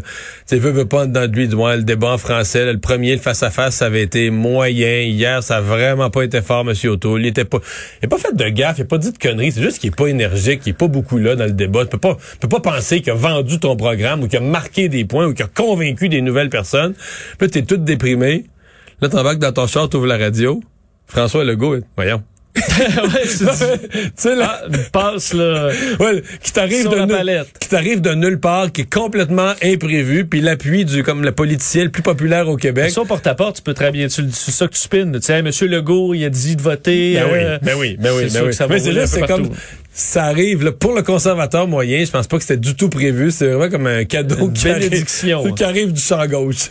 tu 0.48 0.56
veut, 0.56 0.70
veut 0.70 0.86
pas 0.86 1.06
dans 1.06 1.30
lui, 1.30 1.48
du 1.48 1.56
moins, 1.56 1.76
le 1.76 1.82
débat 1.82 2.12
en 2.12 2.18
français, 2.18 2.64
là, 2.64 2.72
le 2.72 2.78
premier, 2.78 3.12
le 3.12 3.20
face-à-face, 3.20 3.76
ça 3.76 3.86
avait 3.86 4.02
été 4.02 4.30
moyen. 4.30 5.00
Hier, 5.00 5.42
ça 5.42 5.56
a 5.56 5.60
vraiment 5.60 6.10
pas 6.10 6.22
été 6.22 6.40
fort, 6.40 6.64
M. 6.68 6.74
O'Toole. 6.90 7.22
Il 7.22 7.26
était 7.26 7.44
pas, 7.44 7.58
il 8.02 8.06
a 8.06 8.08
pas 8.08 8.18
fait 8.18 8.34
de 8.34 8.48
gaffe, 8.48 8.78
il 8.78 8.82
a 8.82 8.86
pas 8.86 8.98
dit 8.98 9.12
de 9.12 9.18
conneries, 9.18 9.52
c'est 9.52 9.62
juste 9.62 9.78
qu'il 9.78 9.88
est 9.88 9.96
pas 9.96 10.06
énergique, 10.06 10.62
il 10.66 10.70
est 10.70 10.78
pas 10.78 10.88
beaucoup 10.88 11.18
là 11.18 11.36
dans 11.36 11.44
le 11.44 11.52
débat. 11.52 11.84
Tu 11.84 11.90
peux 11.90 11.98
pas, 11.98 12.16
peux 12.40 12.48
pas 12.48 12.60
penser 12.60 13.00
qu'il 13.00 13.12
a 13.12 13.16
vendu 13.16 13.58
ton 13.58 13.76
programme, 13.76 14.22
ou 14.22 14.28
qu'il 14.28 14.38
a 14.38 14.42
marqué 14.42 14.88
des 14.88 15.04
points, 15.04 15.26
ou 15.26 15.34
qu'il 15.34 15.44
a 15.44 15.48
convaincu 15.48 16.08
des 16.08 16.22
nouvelles 16.22 16.50
personnes. 16.50 16.94
Puis 17.38 17.50
t'es 17.50 17.62
tout 17.62 17.76
déprimé. 17.76 18.44
Là, 19.00 19.08
t'embarques 19.08 19.38
dans 19.38 19.52
ton 19.52 19.66
char, 19.66 19.88
t'ouvres 19.88 20.06
la 20.06 20.16
radio. 20.16 20.62
François 21.06 21.44
Legault, 21.44 21.76
voyons. 21.96 22.22
ouais, 22.56 23.22
tu 23.24 23.46
sais, 24.14 24.36
là, 24.36 24.62
ah, 24.64 24.68
passe 24.92 25.32
là. 25.32 25.70
ouais, 26.00 26.22
qui 26.40 26.52
t'arrive 26.52 26.88
de 26.88 27.00
nulle- 27.00 27.08
palette. 27.08 27.48
qui 27.58 27.68
t'arrive 27.68 28.00
de 28.00 28.14
nulle 28.14 28.38
part, 28.38 28.70
qui 28.70 28.82
est 28.82 28.92
complètement 28.92 29.54
imprévu, 29.60 30.24
puis 30.24 30.40
l'appui 30.40 30.84
du 30.84 31.02
comme 31.02 31.24
le 31.24 31.32
politicien 31.32 31.82
le 31.82 31.90
plus 31.90 32.02
populaire 32.02 32.48
au 32.48 32.56
Québec. 32.56 32.90
Ça, 32.90 33.02
porte 33.04 33.26
à 33.26 33.34
porte, 33.34 33.56
tu 33.56 33.62
peux 33.62 33.74
très 33.74 33.90
bien, 33.90 34.06
tu- 34.06 34.30
c'est 34.30 34.52
ça 34.52 34.68
que 34.68 34.72
tu 34.74 34.78
spins. 34.78 35.10
Tu 35.10 35.20
sais, 35.20 35.42
Monsieur 35.42 35.66
Legault, 35.66 36.14
il 36.14 36.24
a 36.24 36.30
dit 36.30 36.54
de 36.54 36.62
voter. 36.62 37.14
Ben 37.14 37.24
euh, 37.24 37.32
oui, 37.32 37.66
ben 37.66 37.74
oui, 37.76 37.96
ben 37.98 38.12
oui, 38.16 38.30
ben 38.32 38.44
oui. 38.46 38.54
ça 38.54 38.68
va 38.68 38.74
Mais 38.74 38.80
c'est 38.80 38.92
là, 38.92 39.08
c'est 39.08 39.22
comme 39.22 39.50
ça 39.92 40.24
arrive 40.24 40.62
là, 40.62 40.70
pour 40.70 40.92
le 40.94 41.02
conservateur 41.02 41.66
moyen. 41.66 42.04
Je 42.04 42.10
pense 42.12 42.28
pas 42.28 42.36
que 42.36 42.42
c'était 42.44 42.56
du 42.56 42.76
tout 42.76 42.88
prévu. 42.88 43.32
C'est 43.32 43.48
vraiment 43.48 43.68
comme 43.68 43.86
un 43.88 44.04
cadeau 44.04 44.46
Une 44.46 44.52
qui 44.52 44.68
arrive, 44.68 45.04
qui 45.56 45.64
arrive 45.64 45.92
du 45.92 46.00
champ 46.00 46.24
gauche. 46.26 46.70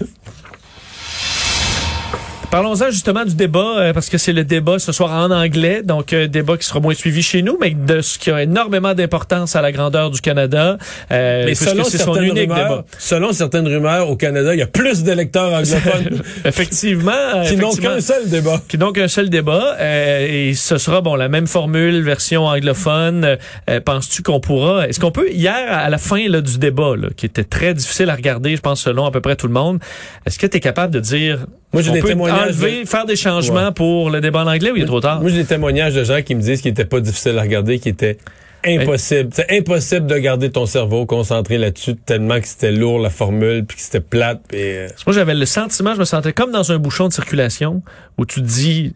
Parlons-en 2.54 2.92
justement 2.92 3.26
du 3.26 3.34
débat, 3.34 3.80
euh, 3.80 3.94
parce 3.94 4.12
que 4.12 4.20
c'est 4.20 4.32
le 4.32 4.44
débat 4.44 4.78
ce 4.78 4.92
soir 4.92 5.10
en 5.12 5.32
anglais, 5.32 5.82
donc 5.82 6.14
un 6.14 6.28
débat 6.28 6.56
qui 6.56 6.68
sera 6.68 6.80
moins 6.80 6.94
suivi 6.94 7.24
chez 7.24 7.42
nous, 7.42 7.58
mais 7.60 7.72
de 7.72 8.02
ce 8.02 8.20
qui 8.20 8.30
a 8.30 8.44
énormément 8.44 8.94
d'importance 8.94 9.56
à 9.56 9.64
la 9.64 9.72
grandeur 9.72 10.12
du 10.12 10.22
Canada. 10.22 10.78
Euh, 11.10 11.46
Mais 11.48 11.56
selon 11.56 11.84
c'est 11.84 11.98
son 11.98 12.14
certaines 12.14 12.26
unique 12.30 12.52
rumeurs, 12.52 12.70
débat. 12.70 12.86
selon 13.00 13.34
certaines 13.34 13.68
rumeurs, 13.68 14.08
au 14.08 14.16
Canada, 14.18 14.54
il 14.54 14.60
y 14.60 14.62
a 14.62 14.68
plus 14.68 15.02
d'électeurs 15.02 15.52
anglophones 15.52 16.22
effectivement. 16.46 17.12
euh, 17.12 17.44
qui 17.44 17.56
n'ont 17.56 17.74
qu'un 17.74 18.00
seul 18.00 18.30
débat. 18.30 18.62
qui 18.68 18.78
donc 18.78 19.00
un 19.00 19.08
seul 19.08 19.32
débat 19.32 19.76
euh, 19.80 20.28
et 20.30 20.54
ce 20.54 20.78
sera 20.78 21.02
bon 21.02 21.16
la 21.16 21.30
même 21.30 21.48
formule 21.48 22.04
version 22.04 22.46
anglophone. 22.46 23.26
Euh, 23.26 23.36
euh, 23.72 23.80
Penses-tu 23.82 24.22
qu'on 24.22 24.40
pourra 24.40 24.88
Est-ce 24.88 25.00
qu'on 25.00 25.10
peut 25.12 25.32
hier 25.32 25.56
à 25.72 25.90
la 25.90 25.98
fin 25.98 26.30
là, 26.30 26.40
du 26.42 26.60
débat 26.60 26.96
là, 26.96 27.08
qui 27.18 27.26
était 27.26 27.46
très 27.46 27.74
difficile 27.74 28.12
à 28.12 28.16
regarder, 28.16 28.56
je 28.56 28.62
pense 28.62 28.80
selon 28.80 29.08
à 29.08 29.12
peu 29.12 29.22
près 29.22 29.36
tout 29.36 29.48
le 29.48 29.54
monde, 29.54 29.80
est-ce 30.28 30.38
que 30.38 30.46
tu 30.46 30.58
es 30.58 30.60
capable 30.60 30.94
de 30.94 31.00
dire 31.00 31.48
Moi, 31.74 31.82
j'ai 31.82 31.92
des 31.92 32.02
peut 32.02 32.08
témoignages 32.10 32.56
enlever, 32.62 32.84
de- 32.84 32.88
faire 32.88 33.06
des 33.06 33.16
changements 33.16 33.68
Ouais. 33.68 33.72
pour 33.74 34.10
le 34.12 34.22
débat 34.22 34.44
en 34.44 34.48
anglais 34.48 34.72
ou 34.72 34.76
il 34.78 34.84
est 34.84 34.86
trop 34.86 35.02
tard? 35.02 35.20
Moi, 35.22 35.30
j'ai 35.32 35.38
des 35.38 35.46
témoignages 35.46 35.96
de 35.96 36.04
gens 36.04 36.22
qui 36.22 36.36
me 36.36 36.42
disent 36.42 36.62
qu'il 36.62 36.72
était 36.72 36.86
pas 36.86 37.00
difficile 37.00 37.38
à 37.38 37.42
regarder, 37.42 37.80
qui 37.80 37.90
était 37.90 38.18
impossible. 38.66 39.30
C'est 39.34 39.52
impossible 39.52 40.08
de 40.08 40.18
garder 40.18 40.50
ton 40.52 40.66
cerveau 40.66 41.06
concentré 41.06 41.58
là-dessus 41.58 41.96
tellement 41.96 42.40
que 42.40 42.48
c'était 42.48 42.72
lourd 42.72 43.00
la 43.00 43.10
formule, 43.10 43.66
puis 43.66 43.76
que 43.78 43.84
c'était 43.84 44.00
plate. 44.00 44.42
Puis, 44.48 44.58
euh, 44.62 44.88
Moi, 45.06 45.14
j'avais 45.14 45.34
le 45.34 45.46
sentiment, 45.46 45.94
je 45.96 46.00
me 46.00 46.06
sentais 46.06 46.32
comme 46.34 46.52
dans 46.52 46.72
un 46.72 46.78
bouchon 46.78 47.08
de 47.10 47.14
circulation 47.14 47.82
où 48.18 48.26
tu 48.26 48.42
te 48.42 48.48
dis 48.48 48.94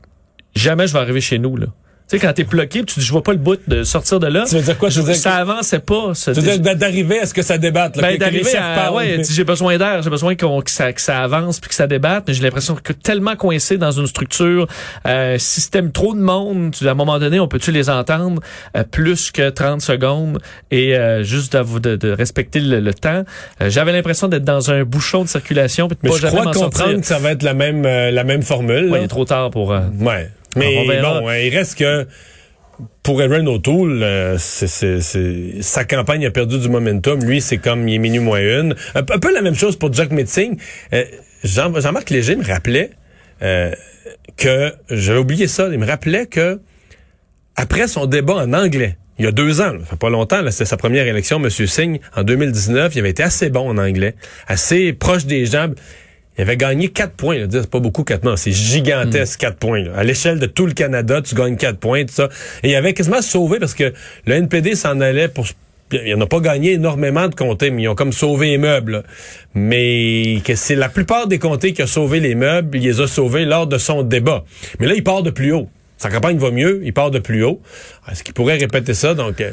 jamais 0.55 0.87
je 0.87 0.93
vais 0.93 0.99
arriver 0.99 1.21
chez 1.21 1.39
nous 1.39 1.57
là. 1.57 1.67
Tu 2.09 2.15
sais, 2.17 2.25
quand 2.25 2.31
t'es 2.31 2.45
bloqué, 2.45 2.83
tu 2.85 2.99
dis, 3.01 3.05
je 3.05 3.11
vois 3.11 3.21
pas 3.21 3.33
le 3.33 3.37
bout 3.37 3.59
de 3.67 3.83
sortir 3.83 4.21
de 4.21 4.27
là. 4.27 4.45
Tu 4.47 4.55
veux 4.55 4.61
dire 4.61 4.77
quoi? 4.77 4.89
Tu 4.89 4.99
veux 4.99 5.03
dire 5.05 5.15
ça 5.15 5.35
avançait 5.35 5.79
pas. 5.79 6.13
ça. 6.13 6.33
tu 6.33 6.39
veux 6.39 6.57
dire 6.57 6.75
d'arriver 6.77 7.19
à 7.19 7.25
ce 7.25 7.33
que 7.33 7.41
ça 7.41 7.57
débatte, 7.57 7.97
là, 7.97 8.01
Ben, 8.03 8.07
que- 8.11 8.13
que 8.15 8.19
d'arriver 8.19 8.55
à, 8.55 8.93
ouais, 8.93 9.21
j'ai 9.29 9.43
besoin 9.43 9.77
d'air, 9.77 10.01
j'ai 10.01 10.09
besoin 10.09 10.35
qu'on, 10.35 10.61
que, 10.61 10.71
ça, 10.71 10.93
que 10.93 11.01
ça 11.01 11.19
avance 11.21 11.59
puis 11.59 11.67
que 11.67 11.75
ça 11.75 11.85
débatte, 11.85 12.23
mais 12.27 12.33
j'ai 12.33 12.43
l'impression 12.43 12.75
que 12.81 12.93
tellement 12.93 13.35
coincé 13.35 13.77
dans 13.77 13.91
une 13.91 14.07
structure, 14.07 14.67
euh, 15.05 15.37
système 15.37 15.91
trop 15.91 16.15
de 16.15 16.21
monde, 16.21 16.71
tu- 16.77 16.87
à 16.87 16.91
un 16.91 16.93
moment 16.93 17.19
donné, 17.19 17.41
on 17.41 17.49
peut-tu 17.49 17.73
les 17.73 17.89
entendre 17.89 18.41
euh, 18.77 18.83
plus 18.89 19.29
que 19.31 19.49
30 19.49 19.81
secondes 19.81 20.39
et 20.71 20.95
euh, 20.95 21.23
juste 21.23 21.57
de, 21.57 21.79
de, 21.79 21.95
de 21.97 22.11
respecter 22.11 22.61
le, 22.61 22.79
le 22.79 22.93
temps. 22.93 23.23
Euh, 23.61 23.69
j'avais 23.69 23.91
l'impression 23.91 24.29
d'être 24.29 24.45
dans 24.45 24.71
un 24.71 24.83
bouchon 24.85 25.23
de 25.23 25.29
circulation 25.29 25.89
puis 25.89 25.95
de 25.95 25.99
Mais 26.03 26.09
pas 26.11 26.15
je 26.15 26.21
jamais 26.21 26.39
crois 26.39 26.53
comprendre 26.53 27.01
que 27.01 27.05
ça 27.05 27.19
va 27.19 27.31
être 27.31 27.43
la 27.43 27.53
même, 27.53 27.85
euh, 27.85 28.11
la 28.11 28.23
même 28.23 28.43
formule. 28.43 28.89
Ouais, 28.89 29.01
il 29.01 29.03
est 29.03 29.07
trop 29.09 29.25
tard 29.25 29.49
pour... 29.51 29.73
euh, 29.73 29.81
Ouais. 29.99 30.29
Mais 30.57 30.85
bon, 31.01 31.27
euh, 31.27 31.39
il 31.43 31.55
reste 31.55 31.77
que 31.77 32.07
pour 33.03 33.21
Aaron 33.21 33.45
O'Toole, 33.47 34.03
euh, 34.03 34.37
c'est, 34.37 34.67
c'est, 34.67 35.01
c'est- 35.01 35.61
sa 35.61 35.83
campagne 35.83 36.25
a 36.25 36.31
perdu 36.31 36.59
du 36.59 36.69
momentum. 36.69 37.23
Lui, 37.23 37.41
c'est 37.41 37.57
comme 37.57 37.87
il 37.87 37.95
est 37.95 37.99
minuit 37.99 38.19
moins 38.19 38.39
une. 38.39 38.75
Un, 38.95 39.03
peu- 39.03 39.13
un 39.15 39.19
peu 39.19 39.33
la 39.33 39.41
même 39.41 39.55
chose 39.55 39.77
pour 39.77 39.91
Jack 39.93 40.11
Metzing. 40.11 40.57
Euh, 40.93 41.03
Jean, 41.43 41.73
Jean-Marc 41.79 42.09
Léger 42.09 42.35
me 42.35 42.43
rappelait 42.45 42.91
euh, 43.41 43.71
que, 44.35 44.73
j'avais 44.89 45.19
oublié 45.19 45.47
ça, 45.47 45.69
il 45.71 45.77
me 45.79 45.85
rappelait 45.87 46.25
que 46.27 46.59
après 47.55 47.87
son 47.87 48.05
débat 48.05 48.35
en 48.35 48.53
anglais, 48.53 48.97
il 49.19 49.25
y 49.25 49.27
a 49.27 49.31
deux 49.31 49.61
ans, 49.61 49.73
là, 49.73 49.79
ça 49.79 49.85
fait 49.91 49.95
pas 49.95 50.09
longtemps, 50.11 50.41
là, 50.41 50.51
c'était 50.51 50.65
sa 50.65 50.77
première 50.77 51.07
élection, 51.07 51.37
M. 51.43 51.49
Singh, 51.49 51.99
en 52.15 52.23
2019, 52.23 52.93
il 52.95 52.99
avait 52.99 53.09
été 53.09 53.23
assez 53.23 53.49
bon 53.49 53.67
en 53.69 53.77
anglais, 53.79 54.13
assez 54.47 54.93
proche 54.93 55.25
des 55.25 55.45
gens. 55.47 55.69
Il 56.37 56.41
avait 56.41 56.57
gagné 56.57 56.89
quatre 56.89 57.13
points. 57.13 57.37
Là. 57.37 57.47
C'est 57.49 57.69
pas 57.69 57.79
beaucoup, 57.79 58.03
quatre 58.03 58.23
non, 58.23 58.35
c'est 58.35 58.51
gigantesque, 58.51 59.39
quatre 59.39 59.57
points. 59.57 59.83
là. 59.83 59.91
À 59.95 60.03
l'échelle 60.03 60.39
de 60.39 60.45
tout 60.45 60.65
le 60.65 60.73
Canada, 60.73 61.21
tu 61.21 61.35
gagnes 61.35 61.57
quatre 61.57 61.79
points, 61.79 62.05
tout 62.05 62.13
ça. 62.13 62.29
Et 62.63 62.71
il 62.71 62.75
avait 62.75 62.93
quasiment 62.93 63.21
sauvé 63.21 63.59
parce 63.59 63.73
que 63.73 63.93
le 64.25 64.33
NPD 64.33 64.75
s'en 64.75 64.99
allait 65.01 65.27
pour... 65.27 65.47
Il 65.91 66.17
n'a 66.17 66.25
pas 66.25 66.41
gagné 66.41 66.73
énormément 66.73 67.29
de 67.29 67.33
comtés, 67.35 67.71
mais 67.71 67.83
ils 67.83 67.87
ont 67.87 67.95
comme 67.95 68.11
sauvé 68.11 68.47
les 68.47 68.57
meubles. 68.57 69.03
Mais 69.55 70.41
que 70.43 70.53
c'est 70.55 70.75
la 70.75 70.89
plupart 70.89 71.27
des 71.27 71.39
comtés 71.39 71.71
qui 71.71 71.81
ont 71.81 71.87
sauvé 71.87 72.19
les 72.19 72.35
meubles, 72.35 72.77
il 72.77 72.83
les 72.83 72.99
a 72.99 73.07
sauvés 73.07 73.45
lors 73.45 73.67
de 73.67 73.77
son 73.77 74.03
débat. 74.03 74.43
Mais 74.79 74.87
là, 74.87 74.93
il 74.95 75.03
part 75.03 75.23
de 75.23 75.29
plus 75.29 75.53
haut. 75.53 75.69
Sa 75.97 76.09
campagne 76.09 76.37
va 76.37 76.51
mieux, 76.51 76.81
il 76.83 76.93
part 76.93 77.09
de 77.09 77.19
plus 77.19 77.43
haut. 77.43 77.61
Est-ce 78.11 78.23
qu'il 78.23 78.33
pourrait 78.33 78.57
répéter 78.57 78.93
ça? 78.93 79.13
Donc, 79.15 79.39
euh, 79.39 79.51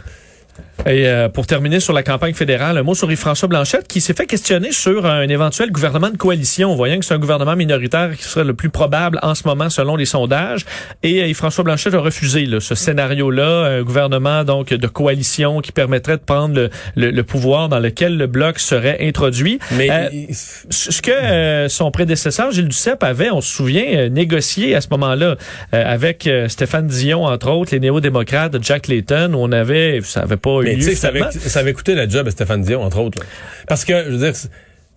Et 0.87 1.07
euh, 1.09 1.29
pour 1.29 1.47
terminer 1.47 1.81
sur 1.81 1.93
la 1.95 2.03
campagne 2.03 2.35
fédérale, 2.35 2.77
un 2.77 2.83
mot 2.83 2.95
sur 2.95 3.11
Yves-François 3.11 3.49
Blanchette 3.49 3.89
qui 3.89 4.01
s'est 4.01 4.13
fait 4.13 4.27
questionner 4.27 4.71
sur 4.73 5.07
un 5.07 5.27
éventuel 5.29 5.71
gouvernement 5.71 6.11
de 6.11 6.17
coalition, 6.17 6.75
voyant 6.75 6.99
que 6.99 7.05
c'est 7.07 7.15
un 7.15 7.19
gouvernement 7.19 7.57
minoritaire 7.57 8.11
qui 8.17 8.23
serait 8.25 8.45
le 8.45 8.53
plus 8.55 8.69
probable 8.69 9.19
en 9.23 9.35
ce 9.35 9.47
moment 9.49 9.71
selon 9.71 9.97
les 9.97 10.05
sondages. 10.05 10.67
Et 11.03 11.23
euh, 11.23 11.27
Yves-François 11.29 11.65
Blanchette 11.65 11.95
a 11.95 12.01
refusé 12.01 12.45
là, 12.45 12.61
ce 12.61 12.75
scénario-là, 12.75 13.79
un 13.79 13.83
gouvernement 13.83 14.45
donc 14.45 14.69
de 14.75 14.87
coalition 14.87 15.61
qui 15.61 15.73
permettrait 15.73 16.17
de 16.19 16.23
prendre 16.23 16.55
le, 16.55 16.71
le- 16.97 17.11
le 17.11 17.23
pouvoir 17.23 17.69
dans 17.69 17.79
lequel 17.79 18.19
le 18.19 18.27
bloc 18.27 18.59
serait 18.59 18.99
introduit. 19.01 19.59
mais 19.73 19.89
Euh, 19.91 20.09
il- 20.13 20.35
ce 20.35 21.01
que 21.01 21.11
euh, 21.13 21.69
son 21.69 21.91
prédécesseur, 21.93 22.51
Gilles 22.51 22.69
Duceppe, 22.69 23.03
avait, 23.05 23.31
on 23.31 23.41
se 23.41 23.49
souvient, 23.55 24.09
négocié 24.11 24.75
à 24.75 24.81
ce 24.81 24.89
moment-là 24.91 25.37
euh, 25.73 25.93
avec 25.95 26.29
Stéphane 26.49 26.89
Dion, 26.89 27.25
entre 27.25 27.51
autres, 27.51 27.73
les 27.73 27.81
néo-démocrates 27.81 28.53
de 28.53 28.63
Jack 28.63 28.89
Layton, 28.89 29.33
où 29.35 29.39
on 29.39 29.53
avait, 29.53 30.01
ça 30.03 30.21
avait 30.23 30.37
pas 30.45 30.61
eu 30.61 30.65
Mais 30.65 30.75
lieu 30.75 30.79
tu 30.79 30.83
sais 30.83 30.93
que 30.93 30.99
ça 30.99 31.09
avait, 31.09 31.31
ça 31.31 31.61
avait 31.61 31.73
coûté 31.73 31.95
la 31.95 32.07
job 32.09 32.29
à 32.29 32.31
Stéphane 32.31 32.63
Dion, 32.63 32.83
entre 32.83 33.01
autres. 33.01 33.19
là. 33.19 33.27
Parce 33.67 33.85
que, 33.85 34.05
je 34.05 34.11
veux 34.11 34.19
dire, 34.19 34.35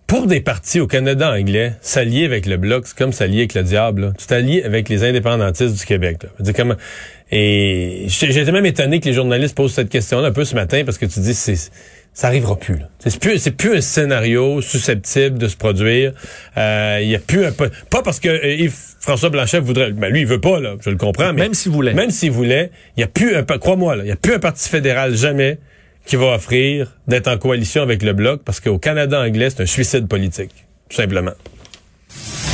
pour 0.08 0.26
des 0.26 0.40
partis 0.40 0.80
au 0.80 0.86
Canada 0.86 1.30
anglais, 1.30 1.74
s'allier 1.82 2.24
avec 2.24 2.46
le 2.46 2.56
Bloc, 2.56 2.86
c'est 2.86 2.96
comme 2.96 3.12
s'allier 3.12 3.40
avec 3.40 3.54
le 3.54 3.62
diable. 3.62 4.00
là. 4.00 4.12
Tu 4.18 4.26
t'allies 4.26 4.62
avec 4.62 4.88
les 4.88 5.04
indépendantistes 5.04 5.78
du 5.78 5.84
Québec. 5.84 6.24
Là. 6.24 6.30
Dire, 6.40 6.54
comment... 6.54 6.74
Et 7.30 8.06
été 8.06 8.52
même 8.52 8.64
étonné 8.64 9.00
que 9.00 9.04
les 9.04 9.12
journalistes 9.12 9.54
posent 9.54 9.74
cette 9.74 9.90
question-là 9.90 10.28
un 10.28 10.32
peu 10.32 10.46
ce 10.46 10.54
matin, 10.54 10.82
parce 10.86 10.96
que 10.96 11.04
tu 11.04 11.20
dis, 11.20 11.34
c'est 11.34 11.56
ça 12.14 12.26
arrivera 12.26 12.56
plus. 12.56 12.78
C'est 12.98 13.20
plus, 13.20 13.38
c'est 13.38 13.52
plus 13.52 13.76
un 13.76 13.80
scénario 13.80 14.60
susceptible 14.60 15.38
de 15.38 15.46
se 15.46 15.56
produire. 15.56 16.14
Euh, 16.56 16.98
Il 17.02 17.08
y 17.08 17.14
a 17.14 17.20
plus 17.20 17.44
un 17.44 17.52
pas 17.52 18.02
parce 18.02 18.18
que 18.18 18.28
euh, 18.28 18.54
Yves 18.54 18.74
François 18.98 19.28
Blanchet 19.28 19.60
voudrait, 19.60 19.92
ben 19.92 20.08
lui 20.10 20.22
il 20.22 20.26
veut 20.26 20.40
pas 20.40 20.58
là, 20.58 20.74
je 20.84 20.90
le 20.90 20.96
comprends, 20.96 21.32
mais 21.32 21.42
Même 21.42 21.54
s'il 21.54 21.70
voulait. 21.70 21.94
même 21.94 22.10
s'il 22.10 22.32
voulait, 22.32 22.72
il 22.96 23.00
y 23.02 23.04
a 23.04 23.06
plus 23.06 23.36
un, 23.36 23.44
crois-moi 23.44 23.94
là, 23.94 24.04
il 24.04 24.08
y 24.08 24.12
a 24.12 24.16
plus 24.16 24.34
un 24.34 24.38
parti 24.40 24.68
fédéral 24.68 25.14
jamais 25.14 25.58
qui 26.08 26.16
va 26.16 26.34
offrir 26.34 26.96
d'être 27.06 27.28
en 27.28 27.36
coalition 27.36 27.82
avec 27.82 28.02
le 28.02 28.14
bloc 28.14 28.40
parce 28.42 28.60
qu'au 28.60 28.78
Canada 28.78 29.20
anglais 29.20 29.50
c'est 29.50 29.62
un 29.62 29.66
suicide 29.66 30.08
politique, 30.08 30.66
tout 30.88 30.96
simplement. 30.96 31.34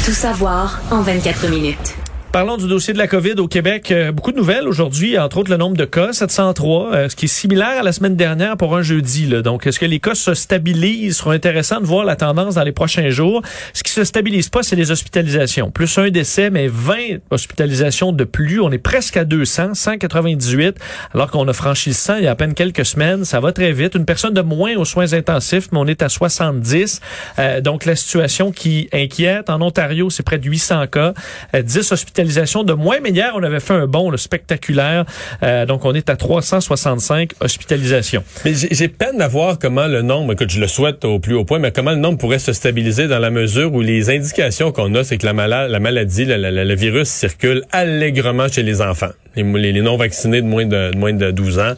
Tout 0.05 0.13
savoir 0.13 0.83
en 0.91 1.01
24 1.01 1.49
minutes. 1.49 1.95
Parlons 2.35 2.57
du 2.57 2.67
dossier 2.67 2.93
de 2.93 2.99
la 2.99 3.07
COVID 3.07 3.35
au 3.35 3.47
Québec. 3.47 3.93
Euh, 3.93 4.11
beaucoup 4.11 4.33
de 4.33 4.37
nouvelles 4.37 4.67
aujourd'hui, 4.67 5.17
entre 5.17 5.39
autres 5.39 5.53
le 5.53 5.57
nombre 5.57 5.77
de 5.77 5.85
cas, 5.85 6.13
703, 6.13 6.93
euh, 6.93 7.09
ce 7.09 7.15
qui 7.15 7.27
est 7.27 7.29
similaire 7.29 7.79
à 7.79 7.85
la 7.85 7.93
semaine 7.93 8.17
dernière 8.17 8.57
pour 8.57 8.77
un 8.77 8.83
jeudi. 8.83 9.27
Là. 9.27 9.41
Donc, 9.41 9.69
est-ce 9.69 9.79
que 9.79 9.87
les 9.87 10.01
cas 10.01 10.17
se 10.17 10.35
stabilisent? 10.35 11.13
Ce 11.15 11.21
sera 11.21 11.33
intéressant 11.35 11.81
de 11.81 11.87
voir 11.87 12.05
la 12.05 12.17
tendance 12.17 12.57
dans 12.57 12.65
les 12.65 12.73
prochains 12.73 13.09
jours. 13.09 13.41
Ce 13.73 13.85
qui 13.85 13.93
se 13.93 14.03
stabilise 14.03 14.49
pas, 14.49 14.65
c'est 14.65 14.75
les 14.75 14.91
hospitalisations. 14.91 15.71
Plus 15.71 15.97
un 15.97 16.11
décès, 16.11 16.51
mais 16.51 16.67
20 16.67 17.21
hospitalisations 17.31 18.11
de 18.11 18.25
plus. 18.25 18.61
On 18.61 18.73
est 18.73 18.79
presque 18.79 19.17
à 19.17 19.25
200, 19.25 19.75
198, 19.75 20.77
alors 21.15 21.31
qu'on 21.31 21.47
a 21.47 21.53
franchi 21.53 21.91
le 21.91 21.95
100 21.95 22.17
il 22.17 22.25
y 22.25 22.27
a 22.27 22.33
à 22.33 22.35
peine 22.35 22.55
quelques 22.55 22.85
semaines. 22.85 23.25
Ça 23.25 23.39
va 23.39 23.53
très 23.53 23.71
vite. 23.71 23.95
Une 23.95 24.07
personne 24.07 24.35
de 24.35 24.43
moins 24.43 24.75
aux 24.75 24.85
soins 24.85 25.13
intensifs, 25.13 25.69
mais 25.71 25.79
on 25.79 25.87
est 25.87 26.03
à 26.03 26.09
70. 26.09 27.01
Euh, 27.39 27.61
donc, 27.61 27.85
la 27.85 27.95
situation 27.95 28.51
qui 28.51 28.89
inquiète. 28.93 29.51
En 29.51 29.63
Ontario, 29.63 30.11
c'est 30.11 30.25
près 30.25 30.39
de 30.39 30.49
800 30.49 30.89
cas. 30.89 31.15
Euh, 31.55 31.63
10 31.63 31.93
hospitalisations 31.93 32.24
de 32.65 32.73
moins. 32.73 32.97
Mais 33.03 33.11
hier, 33.11 33.33
on 33.35 33.43
avait 33.43 33.61
fait 33.61 33.75
un 33.75 33.87
bond 33.87 34.15
spectaculaire. 34.17 35.05
Euh, 35.43 35.67
donc, 35.67 35.85
on 35.85 35.95
est 35.95 36.09
à 36.11 36.17
365 36.17 37.31
hospitalisations. 37.41 38.25
J'ai 38.45 38.89
peine 38.89 39.21
à 39.21 39.29
voir 39.29 39.59
comment 39.59 39.87
le 39.87 40.03
nombre, 40.03 40.33
écoute, 40.33 40.51
je 40.51 40.61
le 40.61 40.67
souhaite 40.67 41.05
au 41.05 41.19
plus 41.19 41.35
haut 41.35 41.45
point, 41.45 41.59
mais 41.59 41.73
comment 41.73 41.91
le 41.93 41.97
nombre 41.99 42.19
pourrait 42.19 42.39
se 42.39 42.53
stabiliser 42.53 43.09
dans 43.09 43.19
la 43.19 43.31
mesure 43.31 43.73
où 43.73 43.81
les 43.81 44.11
indications 44.11 44.73
qu'on 44.73 44.95
a, 44.95 45.05
c'est 45.05 45.19
que 45.19 45.27
la, 45.27 45.33
mala- 45.33 45.69
la 45.69 45.81
maladie, 45.81 46.25
la- 46.25 46.39
la- 46.39 46.51
la- 46.51 46.65
le 46.65 46.75
virus 46.75 47.09
circule 47.09 47.63
allègrement 47.73 48.49
chez 48.49 48.63
les 48.63 48.81
enfants, 48.81 49.11
les, 49.37 49.83
non-vaccinés 49.83 50.41
de 50.43 50.47
moins 50.47 50.67
de, 50.67 50.91
moins 50.97 51.13
de 51.13 51.31
12 51.31 51.59
ans. 51.59 51.73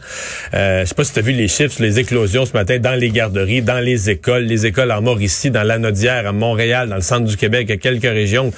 Euh, 0.53 0.81
je 0.81 0.85
sais 0.85 0.95
pas 0.95 1.03
si 1.03 1.13
tu 1.13 1.19
as 1.19 1.21
vu 1.23 1.31
les 1.33 1.47
chiffres 1.47 1.73
sur 1.73 1.83
les 1.83 1.99
éclosions 1.99 2.45
ce 2.45 2.53
matin 2.53 2.77
dans 2.79 2.97
les 2.99 3.09
garderies, 3.09 3.61
dans 3.61 3.79
les 3.83 4.09
écoles, 4.09 4.43
les 4.43 4.65
écoles 4.65 4.91
en 4.91 5.01
Mauricie, 5.01 5.51
dans 5.51 5.63
l'Anodière, 5.63 6.27
à 6.27 6.31
Montréal, 6.31 6.89
dans 6.89 6.95
le 6.95 7.01
centre 7.01 7.25
du 7.25 7.37
Québec, 7.37 7.69
à 7.71 7.77
quelques 7.77 8.03
régions. 8.03 8.51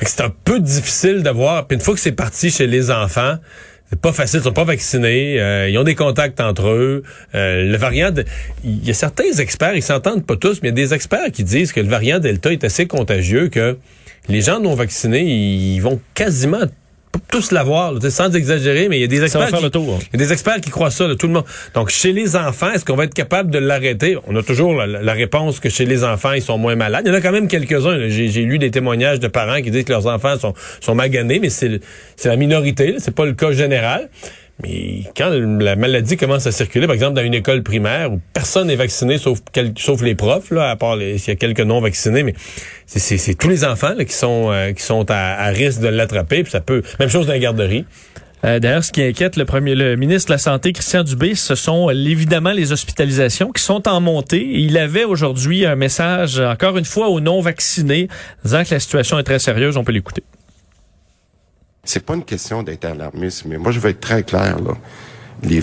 Fait 0.00 0.06
que 0.06 0.10
c'est 0.12 0.22
un 0.22 0.32
peu 0.44 0.60
difficile 0.60 1.22
de 1.22 1.28
voir. 1.28 1.66
Puis 1.66 1.74
une 1.76 1.82
fois 1.82 1.92
que 1.92 2.00
c'est 2.00 2.12
parti 2.12 2.50
chez 2.50 2.66
les 2.66 2.90
enfants, 2.90 3.34
c'est 3.90 4.00
pas 4.00 4.14
facile, 4.14 4.40
ils 4.40 4.44
sont 4.44 4.52
pas 4.54 4.64
vaccinés, 4.64 5.38
euh, 5.38 5.68
ils 5.68 5.76
ont 5.76 5.84
des 5.84 5.94
contacts 5.94 6.40
entre 6.40 6.68
eux. 6.68 7.02
Euh, 7.34 7.70
le 7.70 7.76
variant, 7.76 8.10
de- 8.10 8.24
il 8.64 8.82
y 8.82 8.90
a 8.90 8.94
certains 8.94 9.30
experts, 9.38 9.74
ils 9.74 9.82
s'entendent 9.82 10.24
pas 10.24 10.36
tous, 10.36 10.62
mais 10.62 10.70
il 10.70 10.78
y 10.78 10.80
a 10.82 10.86
des 10.86 10.94
experts 10.94 11.30
qui 11.32 11.44
disent 11.44 11.72
que 11.72 11.80
le 11.80 11.88
variant 11.88 12.18
Delta 12.18 12.50
est 12.50 12.64
assez 12.64 12.86
contagieux 12.86 13.48
que 13.48 13.76
les 14.28 14.40
gens 14.40 14.58
non 14.58 14.74
vaccinés, 14.74 15.20
ils 15.22 15.80
vont 15.80 16.00
quasiment 16.14 16.62
tous 17.30 17.52
l'avoir, 17.52 17.94
sans 18.10 18.34
exagérer, 18.34 18.88
mais 18.88 18.98
il 18.98 19.00
y 19.00 19.04
a 19.04 19.06
des 19.06 19.22
experts 19.22 19.52
qui, 19.52 19.62
le 19.62 19.70
tour. 19.70 19.98
il 20.12 20.20
y 20.20 20.22
a 20.22 20.26
des 20.26 20.32
experts 20.32 20.60
qui 20.60 20.70
croient 20.70 20.90
ça, 20.90 21.06
là, 21.06 21.14
tout 21.14 21.26
le 21.26 21.32
monde. 21.32 21.44
Donc, 21.74 21.90
chez 21.90 22.12
les 22.12 22.36
enfants, 22.36 22.70
est-ce 22.72 22.84
qu'on 22.84 22.96
va 22.96 23.04
être 23.04 23.14
capable 23.14 23.50
de 23.50 23.58
l'arrêter? 23.58 24.16
On 24.26 24.36
a 24.36 24.42
toujours 24.42 24.74
la, 24.74 24.86
la 24.86 25.12
réponse 25.12 25.60
que 25.60 25.68
chez 25.68 25.86
les 25.86 26.04
enfants, 26.04 26.32
ils 26.32 26.42
sont 26.42 26.58
moins 26.58 26.76
malades. 26.76 27.02
Il 27.04 27.08
y 27.08 27.12
en 27.12 27.18
a 27.18 27.20
quand 27.20 27.32
même 27.32 27.48
quelques-uns. 27.48 28.08
J'ai 28.08 28.42
lu 28.42 28.58
des 28.58 28.70
témoignages 28.70 29.20
de 29.20 29.28
parents 29.28 29.60
qui 29.62 29.70
disent 29.70 29.84
que 29.84 29.92
leurs 29.92 30.06
enfants 30.06 30.38
sont, 30.38 30.54
sont 30.80 30.94
maganés, 30.94 31.38
mais 31.38 31.50
c'est 31.50 31.80
la 32.24 32.36
minorité, 32.36 32.96
c'est 32.98 33.14
pas 33.14 33.26
le 33.26 33.34
cas 33.34 33.52
général. 33.52 34.08
Mais 34.62 35.04
quand 35.16 35.30
la 35.30 35.76
maladie 35.76 36.16
commence 36.16 36.46
à 36.46 36.52
circuler, 36.52 36.86
par 36.86 36.94
exemple, 36.94 37.14
dans 37.14 37.22
une 37.22 37.34
école 37.34 37.62
primaire 37.62 38.12
où 38.12 38.20
personne 38.34 38.66
n'est 38.66 38.76
vacciné 38.76 39.18
sauf, 39.18 39.38
sauf 39.76 40.02
les 40.02 40.14
profs, 40.14 40.50
là, 40.50 40.70
à 40.70 40.76
part 40.76 40.96
s'il 40.98 41.28
y 41.28 41.30
a 41.30 41.34
quelques 41.36 41.60
non 41.60 41.80
vaccinés, 41.80 42.22
mais 42.22 42.34
c'est- 42.86 43.38
tous 43.38 43.48
les 43.48 43.64
enfants 43.64 43.94
là, 43.96 44.04
qui 44.04 44.14
sont 44.14 44.50
euh, 44.50 44.72
qui 44.72 44.82
sont 44.82 45.06
à, 45.10 45.46
risque 45.48 45.80
de 45.80 45.88
l'attraper. 45.88 46.42
Puis 46.42 46.52
ça 46.52 46.60
peut. 46.60 46.82
Même 46.98 47.08
chose 47.08 47.26
dans 47.26 47.32
les 47.32 47.40
garderies. 47.40 47.84
Euh, 48.42 48.58
D'ailleurs, 48.58 48.82
ce 48.84 48.90
qui 48.90 49.02
inquiète 49.02 49.36
le 49.36 49.44
premier, 49.44 49.74
le 49.74 49.96
ministre 49.96 50.28
de 50.28 50.34
la 50.34 50.38
Santé, 50.38 50.72
Christian 50.72 51.04
Dubé, 51.04 51.34
ce 51.34 51.54
sont 51.54 51.90
évidemment 51.90 52.52
les 52.52 52.72
hospitalisations 52.72 53.50
qui 53.52 53.62
sont 53.62 53.86
en 53.86 54.00
montée. 54.00 54.46
Il 54.50 54.78
avait 54.78 55.04
aujourd'hui 55.04 55.66
un 55.66 55.76
message, 55.76 56.40
encore 56.40 56.78
une 56.78 56.86
fois, 56.86 57.08
aux 57.10 57.20
non-vaccinés, 57.20 58.08
disant 58.42 58.64
que 58.64 58.72
la 58.74 58.80
situation 58.80 59.18
est 59.18 59.24
très 59.24 59.38
sérieuse. 59.38 59.76
On 59.76 59.84
peut 59.84 59.92
l'écouter. 59.92 60.22
C'est 61.92 62.06
pas 62.06 62.14
une 62.14 62.24
question 62.24 62.62
d'être 62.62 62.84
alarmiste, 62.84 63.46
mais 63.46 63.58
moi 63.58 63.72
je 63.72 63.80
vais 63.80 63.90
être 63.90 63.98
très 63.98 64.22
clair 64.22 64.60
là. 64.60 64.74
Les, 65.42 65.60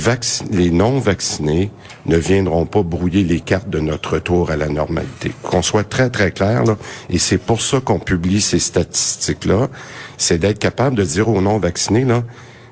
les 0.52 0.72
non 0.72 1.00
vaccinés 1.00 1.72
ne 2.06 2.18
viendront 2.18 2.66
pas 2.66 2.84
brouiller 2.84 3.24
les 3.24 3.40
cartes 3.40 3.70
de 3.70 3.80
notre 3.80 4.16
retour 4.16 4.52
à 4.52 4.58
la 4.58 4.68
normalité. 4.68 5.32
Qu'on 5.42 5.62
soit 5.62 5.86
très 5.86 6.10
très 6.10 6.32
clair 6.32 6.66
là, 6.66 6.76
et 7.10 7.18
c'est 7.18 7.38
pour 7.38 7.62
ça 7.62 7.80
qu'on 7.80 8.00
publie 8.00 8.42
ces 8.42 8.60
statistiques 8.60 9.46
là, 9.46 9.70
c'est 10.18 10.38
d'être 10.38 10.60
capable 10.60 10.98
de 10.98 11.04
dire 11.06 11.30
aux 11.30 11.40
non 11.40 11.60
vaccinés 11.60 12.04
là, 12.04 12.24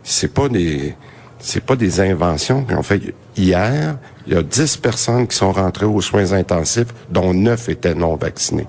c'est 0.03 0.33
pas 0.33 0.49
des 0.49 0.93
C'est 1.39 1.63
pas 1.63 1.77
des 1.77 2.01
inventions 2.01 2.65
qu'on 2.65 2.83
fait. 2.83 3.13
Hier, 3.37 3.97
il 4.27 4.33
y 4.33 4.35
a 4.35 4.43
10 4.43 4.77
personnes 4.77 5.27
qui 5.27 5.37
sont 5.37 5.53
rentrées 5.53 5.85
aux 5.85 6.01
soins 6.01 6.33
intensifs, 6.33 6.93
dont 7.09 7.33
9 7.33 7.69
étaient 7.69 7.95
non 7.95 8.17
vaccinées. 8.17 8.67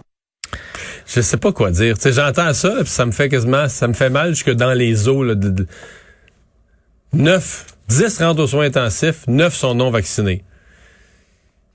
Je 1.06 1.20
sais 1.20 1.36
pas 1.36 1.52
quoi 1.52 1.70
dire. 1.70 1.94
J'entends 2.04 2.52
ça, 2.52 2.74
puis 2.80 2.88
ça 2.88 3.06
me 3.06 3.12
fait 3.12 3.28
quasiment, 3.28 3.68
ça 3.68 3.86
me 3.88 3.92
fait 3.92 4.10
mal 4.10 4.30
jusque 4.30 4.50
dans 4.50 4.72
les 4.72 5.08
os. 5.08 5.24
Là, 5.26 5.34
de, 5.34 5.48
de- 5.50 5.66
9, 7.12 7.66
10 7.88 8.18
rentrent 8.18 8.42
aux 8.42 8.46
soins 8.46 8.66
intensifs, 8.66 9.26
9 9.28 9.54
sont 9.54 9.74
non 9.74 9.90
vaccinés. 9.90 10.42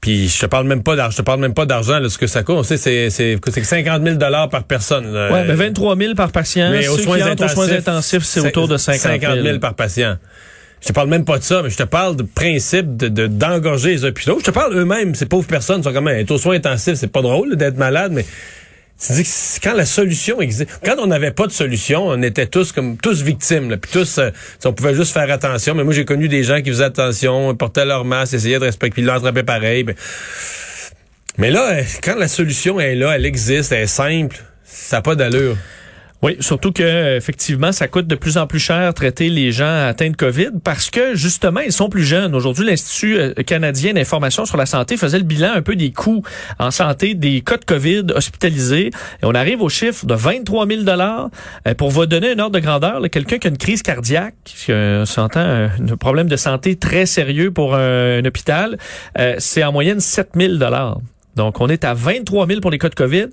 Puis 0.02 0.28
je 0.30 0.40
te 0.40 0.46
parle 0.48 0.66
même 0.68 0.82
pas 0.84 0.96
d'argent, 0.96 1.12
je 1.12 1.18
te 1.18 1.22
parle 1.22 1.40
même 1.40 1.54
pas 1.54 1.66
d'argent, 1.68 2.00
là, 2.00 2.10
ce 2.10 2.18
que 2.18 2.26
ça 2.28 2.42
coûte. 2.44 2.56
On 2.58 2.64
sait, 2.64 2.78
c'est, 2.78 3.10
c'est, 3.12 3.38
c'est 3.52 3.64
50 3.64 4.04
000 4.04 4.16
dollars 4.18 4.50
par 4.50 4.64
personne. 4.64 5.14
là. 5.14 5.32
Ouais, 5.32 5.46
ben 5.48 5.56
23 5.56 5.96
000 5.96 6.16
par 6.16 6.32
patient. 6.32 6.72
Mais 6.72 6.88
aux 6.88 6.98
Ceux 6.98 7.04
soins 7.04 7.18
qui 7.18 7.24
entrent 7.24 7.46
aux 7.46 7.48
soins 7.48 7.72
intensifs, 7.72 8.24
c'est 8.24 8.40
autour 8.42 8.68
de 8.68 8.78
50 8.78 9.22
000. 9.44 9.60
par 9.60 9.76
patient. 9.76 10.18
Je 10.82 10.88
te 10.88 10.94
parle 10.94 11.10
même 11.10 11.24
pas 11.24 11.38
de 11.38 11.44
ça, 11.44 11.62
mais 11.64 11.70
je 11.70 11.78
te 11.78 11.84
parle 11.84 12.16
du 12.18 12.24
principe 12.24 12.98
de, 12.98 13.08
de- 13.08 13.28
d'engorger 13.28 13.92
les 13.92 14.04
hôpitaux. 14.04 14.40
Je 14.40 14.46
te 14.46 14.52
parle 14.52 14.76
eux-mêmes, 14.76 15.14
ces 15.14 15.28
pauvres 15.28 15.46
personnes 15.48 15.84
sont 15.84 15.94
quand 15.94 16.02
même 16.02 16.18
être 16.18 16.32
aux 16.32 16.40
soins 16.40 16.56
intensifs. 16.56 16.96
C'est 16.96 17.12
pas 17.12 17.22
drôle 17.22 17.52
là, 17.52 17.56
d'être 17.56 17.78
malade, 17.78 18.12
mais 18.12 18.26
quand 19.64 19.74
la 19.74 19.86
solution 19.86 20.42
existe, 20.42 20.70
quand 20.86 20.96
on 21.00 21.08
n'avait 21.08 21.32
pas 21.32 21.48
de 21.48 21.52
solution, 21.52 22.08
on 22.08 22.22
était 22.22 22.46
tous 22.46 22.72
comme 22.72 22.98
tous 22.98 23.22
victimes. 23.24 23.70
Là, 23.70 23.78
puis 23.78 23.92
tous, 23.92 24.20
euh, 24.20 24.30
on 24.66 24.74
pouvait 24.74 24.94
juste 24.94 25.14
faire 25.14 25.30
attention. 25.32 25.74
Mais 25.74 25.84
moi, 25.84 25.94
j'ai 25.94 26.06
connu 26.06 26.28
des 26.28 26.44
gens 26.44 26.62
qui 26.62 26.70
faisaient 26.70 26.84
attention, 26.84 27.56
portaient 27.56 27.86
leur 27.86 28.06
masque, 28.06 28.36
essayaient 28.36 28.60
de 28.60 28.66
respecter, 28.66 29.02
puis 29.02 29.04
l'attrapaient 29.04 29.44
pareil. 29.44 29.84
ben. 29.84 29.96
mais 31.38 31.50
là, 31.50 31.74
euh, 31.74 31.84
quand 32.04 32.16
la 32.16 32.28
solution 32.28 32.80
est 32.80 32.96
là, 32.96 33.16
elle 33.16 33.26
existe, 33.26 33.72
elle 33.72 33.84
est 33.84 33.88
simple, 33.88 34.38
ça 34.64 34.98
n'a 34.98 35.02
pas 35.02 35.16
d'allure. 35.16 35.58
Oui, 36.22 36.38
surtout 36.40 36.72
que 36.72 36.84
euh, 36.84 37.18
effectivement, 37.18 37.72
ça 37.72 37.88
coûte 37.88 38.08
de 38.08 38.16
plus 38.16 38.38
en 38.38 38.48
plus 38.48 38.60
cher 38.60 38.94
traiter 38.94 39.30
les 39.30 39.52
gens 39.52 39.88
atteints 39.88 40.12
de 40.12 40.16
Covid 40.16 40.52
parce 40.64 40.90
que 40.90 41.16
justement, 41.16 41.62
ils 41.62 41.72
sont 41.72 41.90
plus 41.90 42.04
jeunes. 42.04 42.36
Aujourd'hui, 42.36 42.66
l'Institut 42.66 43.18
euh, 43.18 43.34
canadien 43.34 43.94
d'information 43.94 44.46
sur 44.46 44.58
la 44.58 44.66
santé 44.66 44.98
faisait 44.98 45.18
le 45.18 45.24
bilan 45.24 45.52
un 45.54 45.62
peu 45.62 45.76
des 45.76 45.92
coûts 45.92 46.24
en 46.60 46.72
santé 46.72 47.16
des 47.16 47.42
cas 47.42 47.58
de 47.58 47.66
Covid 47.66 48.06
hospitalisés 48.16 48.88
et 48.88 49.24
on 49.24 49.34
arrive 49.34 49.62
au 49.62 49.70
chiffre 49.70 50.06
de 50.06 50.14
23 50.14 50.68
000 50.68 50.84
dollars. 50.84 51.30
Pour 51.78 51.90
vous 51.90 52.06
donner 52.06 52.32
un 52.32 52.40
ordre 52.40 52.56
de 52.56 52.60
grandeur, 52.60 53.02
quelqu'un 53.10 53.38
qui 53.38 53.48
a 53.48 53.50
une 53.50 53.58
crise 53.58 53.82
cardiaque, 53.82 54.36
euh, 54.70 55.06
s'entend 55.06 55.40
un, 55.40 55.70
problème 56.00 56.28
de 56.28 56.36
santé 56.36 56.76
très 56.76 57.06
sérieux 57.06 57.52
pour 57.52 57.76
un, 57.76 58.20
un 58.20 58.26
hôpital, 58.26 58.78
euh, 59.18 59.36
c'est 59.38 59.64
en 59.64 59.72
moyenne 59.72 60.00
7 60.00 60.30
000 60.36 60.56
dollars. 60.56 61.00
Donc, 61.36 61.62
on 61.62 61.68
est 61.70 61.84
à 61.84 61.94
23 61.94 62.48
000 62.48 62.60
pour 62.62 62.72
les 62.72 62.78
cas 62.78 62.90
de 62.90 62.96
COVID. 62.96 63.28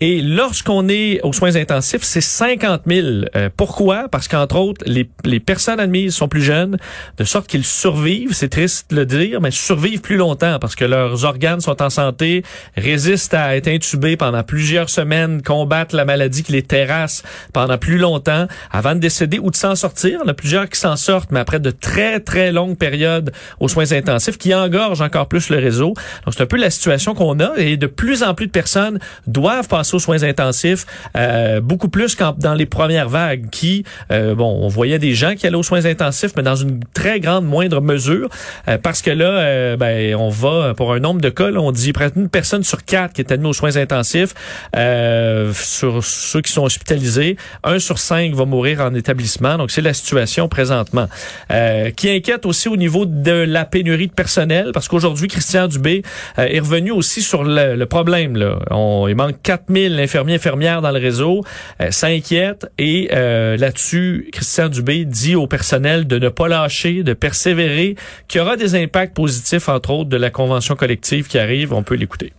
Et 0.00 0.20
lorsqu'on 0.20 0.88
est 0.88 1.20
aux 1.22 1.32
soins 1.32 1.56
intensifs, 1.56 2.02
c'est 2.02 2.20
50 2.20 2.82
000. 2.86 3.06
Euh, 3.36 3.48
pourquoi? 3.56 4.08
Parce 4.08 4.28
qu'entre 4.28 4.56
autres, 4.56 4.84
les, 4.86 5.08
les 5.24 5.40
personnes 5.40 5.80
admises 5.80 6.14
sont 6.14 6.28
plus 6.28 6.42
jeunes, 6.42 6.78
de 7.16 7.24
sorte 7.24 7.46
qu'ils 7.46 7.64
survivent. 7.64 8.32
C'est 8.32 8.48
triste 8.48 8.90
de 8.90 8.96
le 8.96 9.06
dire, 9.06 9.40
mais 9.40 9.50
survivent 9.50 10.00
plus 10.00 10.16
longtemps 10.16 10.58
parce 10.58 10.74
que 10.74 10.84
leurs 10.84 11.24
organes 11.24 11.60
sont 11.60 11.80
en 11.82 11.90
santé, 11.90 12.42
résistent 12.76 13.34
à 13.34 13.56
être 13.56 13.68
intubés 13.68 14.16
pendant 14.16 14.42
plusieurs 14.42 14.90
semaines, 14.90 15.42
combattent 15.42 15.92
la 15.92 16.04
maladie 16.04 16.42
qui 16.42 16.52
les 16.52 16.62
terrasse 16.62 17.22
pendant 17.52 17.78
plus 17.78 17.98
longtemps 17.98 18.46
avant 18.70 18.94
de 18.94 19.00
décéder 19.00 19.38
ou 19.38 19.50
de 19.50 19.56
s'en 19.56 19.74
sortir. 19.74 20.20
Il 20.24 20.26
y 20.26 20.30
a 20.30 20.34
plusieurs 20.34 20.68
qui 20.68 20.78
s'en 20.78 20.96
sortent, 20.96 21.30
mais 21.30 21.40
après 21.40 21.60
de 21.60 21.70
très, 21.70 22.20
très 22.20 22.52
longues 22.52 22.76
périodes 22.76 23.32
aux 23.60 23.68
soins 23.68 23.92
intensifs 23.92 24.38
qui 24.38 24.54
engorgent 24.54 25.02
encore 25.02 25.28
plus 25.28 25.50
le 25.50 25.58
réseau. 25.58 25.94
Donc, 26.24 26.34
c'est 26.34 26.42
un 26.42 26.46
peu 26.46 26.56
la 26.56 26.70
situation 26.70 27.14
qu'on 27.14 27.38
a 27.40 27.43
et 27.56 27.76
de 27.76 27.86
plus 27.86 28.22
en 28.22 28.34
plus 28.34 28.46
de 28.46 28.52
personnes 28.52 28.98
doivent 29.26 29.68
passer 29.68 29.96
aux 29.96 30.00
soins 30.00 30.22
intensifs, 30.22 30.86
euh, 31.16 31.60
beaucoup 31.60 31.88
plus 31.88 32.14
qu'en 32.14 32.34
dans 32.38 32.54
les 32.54 32.66
premières 32.66 33.08
vagues 33.08 33.48
qui, 33.50 33.84
euh, 34.10 34.34
bon, 34.34 34.58
on 34.62 34.68
voyait 34.68 34.98
des 34.98 35.14
gens 35.14 35.34
qui 35.34 35.46
allaient 35.46 35.56
aux 35.56 35.62
soins 35.62 35.86
intensifs, 35.86 36.32
mais 36.36 36.42
dans 36.42 36.56
une 36.56 36.80
très 36.94 37.20
grande 37.20 37.46
moindre 37.46 37.80
mesure, 37.80 38.28
euh, 38.68 38.78
parce 38.78 39.02
que 39.02 39.10
là, 39.10 39.26
euh, 39.26 39.76
ben, 39.76 40.14
on 40.14 40.28
va, 40.28 40.74
pour 40.74 40.92
un 40.92 41.00
nombre 41.00 41.20
de 41.20 41.30
cas, 41.30 41.50
là, 41.50 41.60
on 41.60 41.72
dit 41.72 41.92
près 41.92 42.10
une 42.16 42.28
personne 42.28 42.64
sur 42.64 42.84
quatre 42.84 43.14
qui 43.14 43.20
est 43.20 43.32
admise 43.32 43.50
aux 43.50 43.52
soins 43.52 43.76
intensifs, 43.76 44.34
euh, 44.76 45.52
sur 45.54 46.04
ceux 46.04 46.40
qui 46.40 46.52
sont 46.52 46.64
hospitalisés, 46.64 47.36
un 47.62 47.78
sur 47.78 47.98
cinq 47.98 48.34
va 48.34 48.44
mourir 48.44 48.80
en 48.80 48.94
établissement, 48.94 49.56
donc 49.56 49.70
c'est 49.70 49.82
la 49.82 49.94
situation 49.94 50.48
présentement. 50.48 51.08
Euh, 51.50 51.90
qui 51.90 52.10
inquiète 52.10 52.46
aussi 52.46 52.68
au 52.68 52.76
niveau 52.76 53.06
de 53.06 53.30
la 53.30 53.64
pénurie 53.64 54.08
de 54.08 54.12
personnel, 54.12 54.70
parce 54.72 54.88
qu'aujourd'hui, 54.88 55.28
Christian 55.28 55.68
Dubé 55.68 56.02
est 56.36 56.60
revenu 56.60 56.90
aussi 56.90 57.22
sur 57.22 57.33
le, 57.42 57.74
le 57.74 57.86
problème. 57.86 58.36
Là. 58.36 58.58
On, 58.70 59.06
il 59.08 59.16
manque 59.16 59.40
4000 59.42 59.98
infirmiers 59.98 60.34
infirmières 60.34 60.82
dans 60.82 60.90
le 60.90 61.00
réseau. 61.00 61.42
Euh, 61.80 61.90
ça 61.90 62.08
inquiète. 62.08 62.66
Et 62.78 63.10
euh, 63.12 63.56
là-dessus, 63.56 64.28
Christian 64.32 64.68
Dubé 64.68 65.04
dit 65.04 65.34
au 65.34 65.46
personnel 65.46 66.06
de 66.06 66.18
ne 66.18 66.28
pas 66.28 66.48
lâcher, 66.48 67.02
de 67.02 67.12
persévérer, 67.14 67.96
qu'il 68.28 68.40
y 68.40 68.42
aura 68.42 68.56
des 68.56 68.74
impacts 68.74 69.14
positifs, 69.14 69.68
entre 69.68 69.90
autres, 69.90 70.10
de 70.10 70.16
la 70.16 70.30
convention 70.30 70.76
collective 70.76 71.26
qui 71.26 71.38
arrive. 71.38 71.72
On 71.72 71.82
peut 71.82 71.94
l'écouter. 71.94 72.32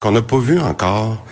Qu'on 0.00 0.12
n'a 0.12 0.22
pas 0.22 0.38
vu 0.38 0.58
encore 0.58 1.24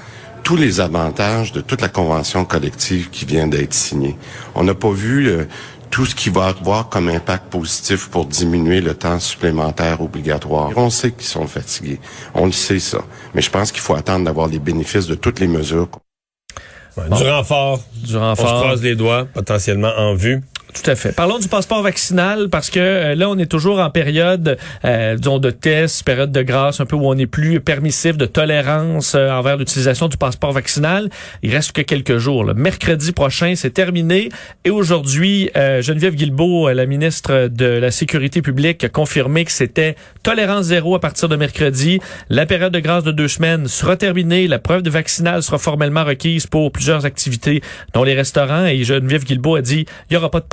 tous 0.42 0.56
les 0.56 0.80
avantages 0.80 1.52
de 1.52 1.60
toute 1.60 1.80
la 1.80 1.88
convention 1.88 2.44
collective 2.44 3.10
qui 3.10 3.24
vient 3.24 3.46
d'être 3.46 3.74
signée. 3.74 4.16
On 4.54 4.64
n'a 4.64 4.74
pas 4.74 4.90
vu 4.90 5.28
euh, 5.28 5.44
tout 5.90 6.06
ce 6.06 6.14
qui 6.14 6.30
va 6.30 6.46
avoir 6.46 6.88
comme 6.88 7.08
impact 7.08 7.46
positif 7.50 8.08
pour 8.08 8.26
diminuer 8.26 8.80
le 8.80 8.94
temps 8.94 9.18
supplémentaire 9.18 10.00
obligatoire. 10.00 10.70
On 10.76 10.88
sait 10.90 11.10
qu'ils 11.12 11.26
sont 11.26 11.46
fatigués. 11.46 12.00
On 12.34 12.46
le 12.46 12.52
sait 12.52 12.78
ça. 12.78 12.98
Mais 13.34 13.42
je 13.42 13.50
pense 13.50 13.72
qu'il 13.72 13.80
faut 13.80 13.94
attendre 13.96 14.24
d'avoir 14.24 14.46
les 14.46 14.58
bénéfices 14.60 15.06
de 15.06 15.14
toutes 15.16 15.40
les 15.40 15.48
mesures. 15.48 15.88
Ouais, 16.96 17.04
Du 17.08 17.28
renfort. 17.28 17.80
Du 17.94 18.04
On 18.16 18.34
se 18.36 18.42
renfort. 18.42 18.60
croise 18.62 18.82
les 18.82 18.94
doigts, 18.94 19.26
potentiellement 19.32 19.92
en 19.96 20.14
vue. 20.14 20.42
Tout 20.72 20.90
à 20.90 20.94
fait. 20.94 21.12
Parlons 21.12 21.38
du 21.38 21.48
passeport 21.48 21.82
vaccinal 21.82 22.48
parce 22.48 22.70
que 22.70 22.78
euh, 22.78 23.14
là, 23.14 23.28
on 23.28 23.38
est 23.38 23.50
toujours 23.50 23.80
en 23.80 23.90
période, 23.90 24.56
euh, 24.84 25.16
disons, 25.16 25.38
de 25.38 25.50
test, 25.50 26.04
période 26.04 26.32
de 26.32 26.42
grâce, 26.42 26.80
un 26.80 26.86
peu 26.86 26.96
où 26.96 27.06
on 27.06 27.16
est 27.18 27.26
plus 27.26 27.60
permissif 27.60 28.16
de 28.16 28.26
tolérance 28.26 29.14
euh, 29.14 29.30
envers 29.30 29.56
l'utilisation 29.56 30.08
du 30.08 30.16
passeport 30.16 30.52
vaccinal. 30.52 31.10
Il 31.42 31.52
reste 31.52 31.72
que 31.72 31.82
quelques 31.82 32.18
jours. 32.18 32.44
là. 32.44 32.54
Mercredi 32.54 33.12
prochain, 33.12 33.54
c'est 33.56 33.70
terminé. 33.70 34.28
Et 34.64 34.70
aujourd'hui, 34.70 35.50
euh, 35.56 35.82
Geneviève 35.82 36.14
Guilbeault, 36.14 36.68
euh, 36.68 36.74
la 36.74 36.86
ministre 36.86 37.48
de 37.48 37.66
la 37.66 37.90
Sécurité 37.90 38.42
publique, 38.42 38.84
a 38.84 38.88
confirmé 38.88 39.44
que 39.44 39.52
c'était 39.52 39.96
tolérance 40.22 40.66
zéro 40.66 40.94
à 40.94 41.00
partir 41.00 41.28
de 41.28 41.36
mercredi. 41.36 42.00
La 42.28 42.46
période 42.46 42.72
de 42.72 42.80
grâce 42.80 43.04
de 43.04 43.12
deux 43.12 43.28
semaines 43.28 43.66
sera 43.66 43.96
terminée. 43.96 44.46
La 44.46 44.58
preuve 44.58 44.82
de 44.82 44.90
vaccinal 44.90 45.42
sera 45.42 45.58
formellement 45.58 46.04
requise 46.04 46.46
pour 46.46 46.70
plusieurs 46.72 47.06
activités, 47.06 47.62
dont 47.94 48.04
les 48.04 48.14
restaurants. 48.14 48.66
Et 48.66 48.84
Geneviève 48.84 49.24
Guilbeault 49.24 49.56
a 49.56 49.62
dit, 49.62 49.86
il 50.10 50.14
y 50.14 50.16
aura 50.16 50.30
pas 50.30 50.40
de 50.40 50.46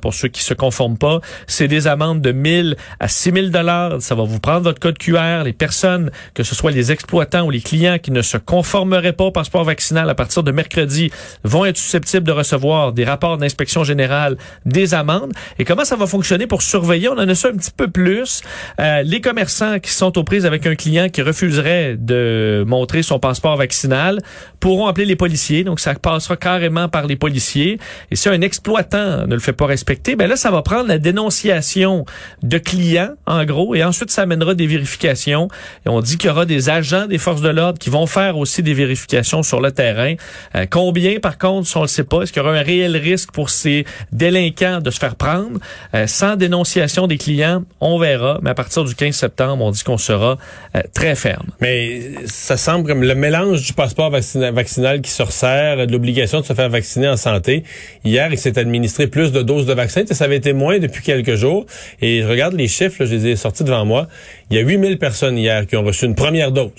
pour 0.00 0.14
ceux 0.14 0.28
qui 0.28 0.42
se 0.42 0.54
conforment 0.54 0.98
pas. 0.98 1.20
C'est 1.46 1.68
des 1.68 1.86
amendes 1.86 2.20
de 2.20 2.32
1000 2.32 2.76
à 3.00 3.08
6000 3.08 3.50
dollars. 3.50 4.00
Ça 4.00 4.14
va 4.14 4.24
vous 4.24 4.40
prendre 4.40 4.62
votre 4.62 4.80
code 4.80 4.98
QR. 4.98 5.42
Les 5.44 5.52
personnes, 5.52 6.10
que 6.34 6.42
ce 6.42 6.54
soit 6.54 6.70
les 6.70 6.92
exploitants 6.92 7.46
ou 7.46 7.50
les 7.50 7.60
clients 7.60 7.98
qui 7.98 8.10
ne 8.10 8.22
se 8.22 8.36
conformeraient 8.36 9.12
pas 9.12 9.24
au 9.24 9.30
passeport 9.30 9.64
vaccinal 9.64 10.08
à 10.08 10.14
partir 10.14 10.42
de 10.42 10.52
mercredi, 10.52 11.10
vont 11.44 11.64
être 11.64 11.76
susceptibles 11.76 12.26
de 12.26 12.32
recevoir 12.32 12.92
des 12.92 13.04
rapports 13.04 13.38
d'inspection 13.38 13.84
générale, 13.84 14.36
des 14.64 14.94
amendes. 14.94 15.32
Et 15.58 15.64
comment 15.64 15.84
ça 15.84 15.96
va 15.96 16.06
fonctionner 16.06 16.46
pour 16.46 16.62
surveiller? 16.62 17.08
On 17.08 17.18
en 17.18 17.28
a 17.28 17.34
ça 17.34 17.48
un 17.48 17.56
petit 17.56 17.70
peu 17.76 17.88
plus. 17.88 18.42
Euh, 18.80 19.02
les 19.02 19.20
commerçants 19.20 19.78
qui 19.78 19.90
sont 19.90 20.16
aux 20.18 20.24
prises 20.24 20.46
avec 20.46 20.66
un 20.66 20.74
client 20.74 21.08
qui 21.08 21.22
refuserait 21.22 21.96
de 21.98 22.64
montrer 22.66 23.02
son 23.02 23.18
passeport 23.18 23.56
vaccinal 23.56 24.18
pourront 24.60 24.86
appeler 24.86 25.06
les 25.06 25.16
policiers. 25.16 25.64
Donc, 25.64 25.80
ça 25.80 25.94
passera 25.94 26.36
carrément 26.36 26.88
par 26.88 27.06
les 27.06 27.16
policiers. 27.16 27.78
Et 28.10 28.16
si 28.16 28.28
un 28.28 28.40
exploitant 28.40 29.26
ne 29.26 29.34
le 29.34 29.40
fait 29.40 29.51
pas 29.52 29.66
respecter, 29.66 30.16
ben 30.16 30.28
là, 30.28 30.36
ça 30.36 30.50
va 30.50 30.62
prendre 30.62 30.88
la 30.88 30.98
dénonciation 30.98 32.04
de 32.42 32.58
clients, 32.58 33.10
en 33.26 33.44
gros, 33.44 33.74
et 33.74 33.84
ensuite, 33.84 34.10
ça 34.10 34.22
amènera 34.22 34.54
des 34.54 34.66
vérifications. 34.66 35.48
Et 35.86 35.88
on 35.88 36.00
dit 36.00 36.18
qu'il 36.18 36.28
y 36.28 36.30
aura 36.30 36.46
des 36.46 36.68
agents 36.70 37.06
des 37.06 37.18
forces 37.18 37.40
de 37.42 37.48
l'ordre 37.48 37.78
qui 37.78 37.90
vont 37.90 38.06
faire 38.06 38.36
aussi 38.38 38.62
des 38.62 38.74
vérifications 38.74 39.42
sur 39.42 39.60
le 39.60 39.72
terrain. 39.72 40.14
Euh, 40.54 40.66
combien, 40.70 41.18
par 41.20 41.38
contre, 41.38 41.66
si 41.68 41.76
on 41.76 41.82
le 41.82 41.88
sait 41.88 42.04
pas, 42.04 42.22
est-ce 42.22 42.32
qu'il 42.32 42.42
y 42.42 42.46
aura 42.46 42.54
un 42.56 42.62
réel 42.62 42.96
risque 42.96 43.30
pour 43.32 43.50
ces 43.50 43.84
délinquants 44.12 44.80
de 44.80 44.90
se 44.90 44.98
faire 44.98 45.16
prendre? 45.16 45.58
Euh, 45.94 46.06
sans 46.06 46.36
dénonciation 46.36 47.06
des 47.06 47.18
clients, 47.18 47.64
on 47.80 47.98
verra. 47.98 48.38
Mais 48.42 48.50
à 48.50 48.54
partir 48.54 48.84
du 48.84 48.94
15 48.94 49.14
septembre, 49.14 49.64
on 49.64 49.70
dit 49.70 49.82
qu'on 49.82 49.98
sera 49.98 50.38
euh, 50.76 50.80
très 50.94 51.14
ferme. 51.14 51.46
Mais 51.60 52.12
ça 52.26 52.56
semble 52.56 52.86
comme 52.86 53.02
le 53.02 53.14
mélange 53.14 53.62
du 53.62 53.72
passeport 53.72 54.10
vaccina- 54.10 54.50
vaccinal 54.52 55.00
qui 55.00 55.10
se 55.10 55.22
resserre, 55.22 55.86
de 55.86 55.92
l'obligation 55.92 56.40
de 56.40 56.44
se 56.46 56.52
faire 56.52 56.68
vacciner 56.68 57.08
en 57.08 57.16
santé. 57.16 57.64
Hier, 58.04 58.28
il 58.32 58.38
s'est 58.38 58.58
administré 58.58 59.06
plus 59.06 59.32
de 59.32 59.41
doses 59.42 59.66
de 59.66 59.74
sais, 59.88 60.06
Ça 60.06 60.24
avait 60.24 60.36
été 60.36 60.52
moins 60.52 60.78
depuis 60.78 61.02
quelques 61.02 61.34
jours. 61.34 61.66
Et 62.00 62.22
je 62.22 62.26
regarde 62.28 62.54
les 62.54 62.68
chiffres, 62.68 62.96
là, 63.00 63.06
je 63.06 63.14
les 63.14 63.26
ai 63.28 63.36
sortis 63.36 63.64
devant 63.64 63.84
moi. 63.84 64.08
Il 64.50 64.56
y 64.56 64.60
a 64.60 64.62
8000 64.62 64.98
personnes 64.98 65.38
hier 65.38 65.66
qui 65.66 65.76
ont 65.76 65.84
reçu 65.84 66.06
une 66.06 66.14
première 66.14 66.52
dose. 66.52 66.70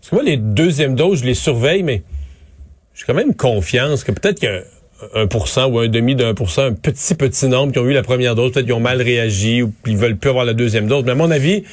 Parce 0.00 0.10
que 0.10 0.14
moi, 0.14 0.24
les 0.24 0.36
deuxièmes 0.36 0.94
doses, 0.94 1.20
je 1.20 1.26
les 1.26 1.34
surveille, 1.34 1.82
mais 1.82 2.02
j'ai 2.94 3.04
quand 3.06 3.14
même 3.14 3.34
confiance 3.34 4.04
que 4.04 4.12
peut-être 4.12 4.40
que 4.40 4.64
1% 5.14 5.70
ou 5.70 5.78
un 5.78 5.88
demi 5.88 6.14
d'un 6.14 6.34
pour 6.34 6.50
cent, 6.50 6.64
un 6.64 6.72
petit, 6.72 7.14
petit 7.14 7.48
nombre 7.48 7.72
qui 7.72 7.78
ont 7.78 7.86
eu 7.86 7.92
la 7.92 8.02
première 8.02 8.34
dose, 8.34 8.52
peut-être 8.52 8.66
qu'ils 8.66 8.74
ont 8.74 8.80
mal 8.80 9.00
réagi 9.00 9.62
ou 9.62 9.72
ils 9.86 9.96
veulent 9.96 10.16
plus 10.16 10.30
avoir 10.30 10.44
la 10.44 10.54
deuxième 10.54 10.86
dose. 10.86 11.04
Mais 11.04 11.12
à 11.12 11.14
mon 11.14 11.30
avis, 11.30 11.62
tu 11.62 11.68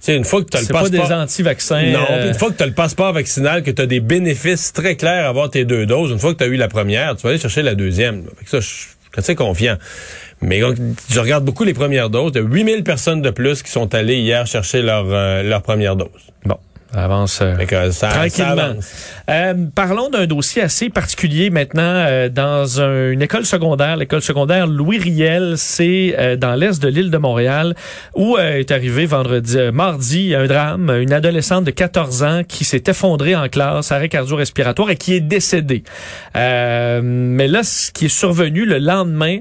sais, 0.00 0.16
une 0.16 0.24
fois 0.24 0.42
que 0.42 0.50
tu 0.50 0.56
as 0.56 0.60
le 0.60 0.66
C'est 0.66 0.72
pas 0.72 0.82
passeport... 0.82 1.08
des 1.08 1.14
anti-vaccins. 1.14 1.90
Non, 1.90 2.04
euh, 2.10 2.28
une 2.28 2.34
fois 2.34 2.50
que 2.50 2.56
tu 2.56 2.62
as 2.62 2.66
le 2.66 2.72
passeport 2.72 3.12
vaccinal, 3.12 3.62
que 3.62 3.70
tu 3.70 3.82
as 3.82 3.86
des 3.86 4.00
bénéfices 4.00 4.72
très 4.72 4.96
clairs 4.96 5.26
à 5.26 5.28
avoir 5.28 5.50
tes 5.50 5.64
deux 5.64 5.86
doses, 5.86 6.10
une 6.10 6.18
fois 6.18 6.32
que 6.32 6.38
tu 6.38 6.44
as 6.44 6.48
eu 6.48 6.56
la 6.56 6.68
première, 6.68 7.16
tu 7.16 7.22
vas 7.22 7.30
aller 7.30 7.38
chercher 7.38 7.62
la 7.62 7.74
deuxième. 7.74 8.24
là. 8.24 8.30
Fait 8.38 8.44
que 8.44 8.50
ça, 8.50 8.60
je 8.60 8.95
suis 9.22 9.32
assez 9.32 9.34
confiant. 9.34 9.76
Mais 10.42 10.60
je 11.08 11.20
regarde 11.20 11.44
beaucoup 11.44 11.64
les 11.64 11.74
premières 11.74 12.10
doses. 12.10 12.32
Il 12.34 12.42
y 12.42 12.44
a 12.44 12.48
8000 12.48 12.84
personnes 12.84 13.22
de 13.22 13.30
plus 13.30 13.62
qui 13.62 13.70
sont 13.70 13.94
allées 13.94 14.18
hier 14.18 14.46
chercher 14.46 14.82
leur, 14.82 15.06
euh, 15.08 15.42
leur 15.42 15.62
première 15.62 15.96
dose. 15.96 16.08
Bon. 16.44 16.58
Avance 16.94 17.40
euh, 17.42 17.90
ça- 17.90 18.08
tranquillement. 18.08 18.50
avance. 18.62 18.94
Euh, 19.28 19.54
parlons 19.74 20.08
d'un 20.08 20.26
dossier 20.26 20.62
assez 20.62 20.88
particulier 20.88 21.50
maintenant 21.50 21.82
euh, 21.82 22.28
dans 22.28 22.80
un- 22.80 23.10
une 23.10 23.22
école 23.22 23.44
secondaire, 23.44 23.96
l'école 23.96 24.22
secondaire 24.22 24.66
Louis 24.66 24.98
Riel, 24.98 25.54
c'est 25.56 26.14
euh, 26.18 26.36
dans 26.36 26.54
l'est 26.54 26.80
de 26.80 26.88
l'île 26.88 27.10
de 27.10 27.18
Montréal, 27.18 27.74
où 28.14 28.36
euh, 28.36 28.58
est 28.60 28.70
arrivé 28.70 29.04
vendredi, 29.04 29.58
euh, 29.58 29.72
mardi, 29.72 30.34
un 30.34 30.46
drame, 30.46 30.90
une 30.90 31.12
adolescente 31.12 31.64
de 31.64 31.70
14 31.72 32.22
ans 32.22 32.42
qui 32.46 32.64
s'est 32.64 32.84
effondrée 32.86 33.34
en 33.34 33.48
classe, 33.48 33.90
arrêt 33.92 34.08
cardio-respiratoire 34.08 34.88
et 34.90 34.96
qui 34.96 35.14
est 35.14 35.20
décédée. 35.20 35.82
Euh, 36.36 37.00
mais 37.02 37.48
là, 37.48 37.62
ce 37.62 37.90
qui 37.90 38.06
est 38.06 38.08
survenu 38.08 38.64
le 38.64 38.78
lendemain, 38.78 39.38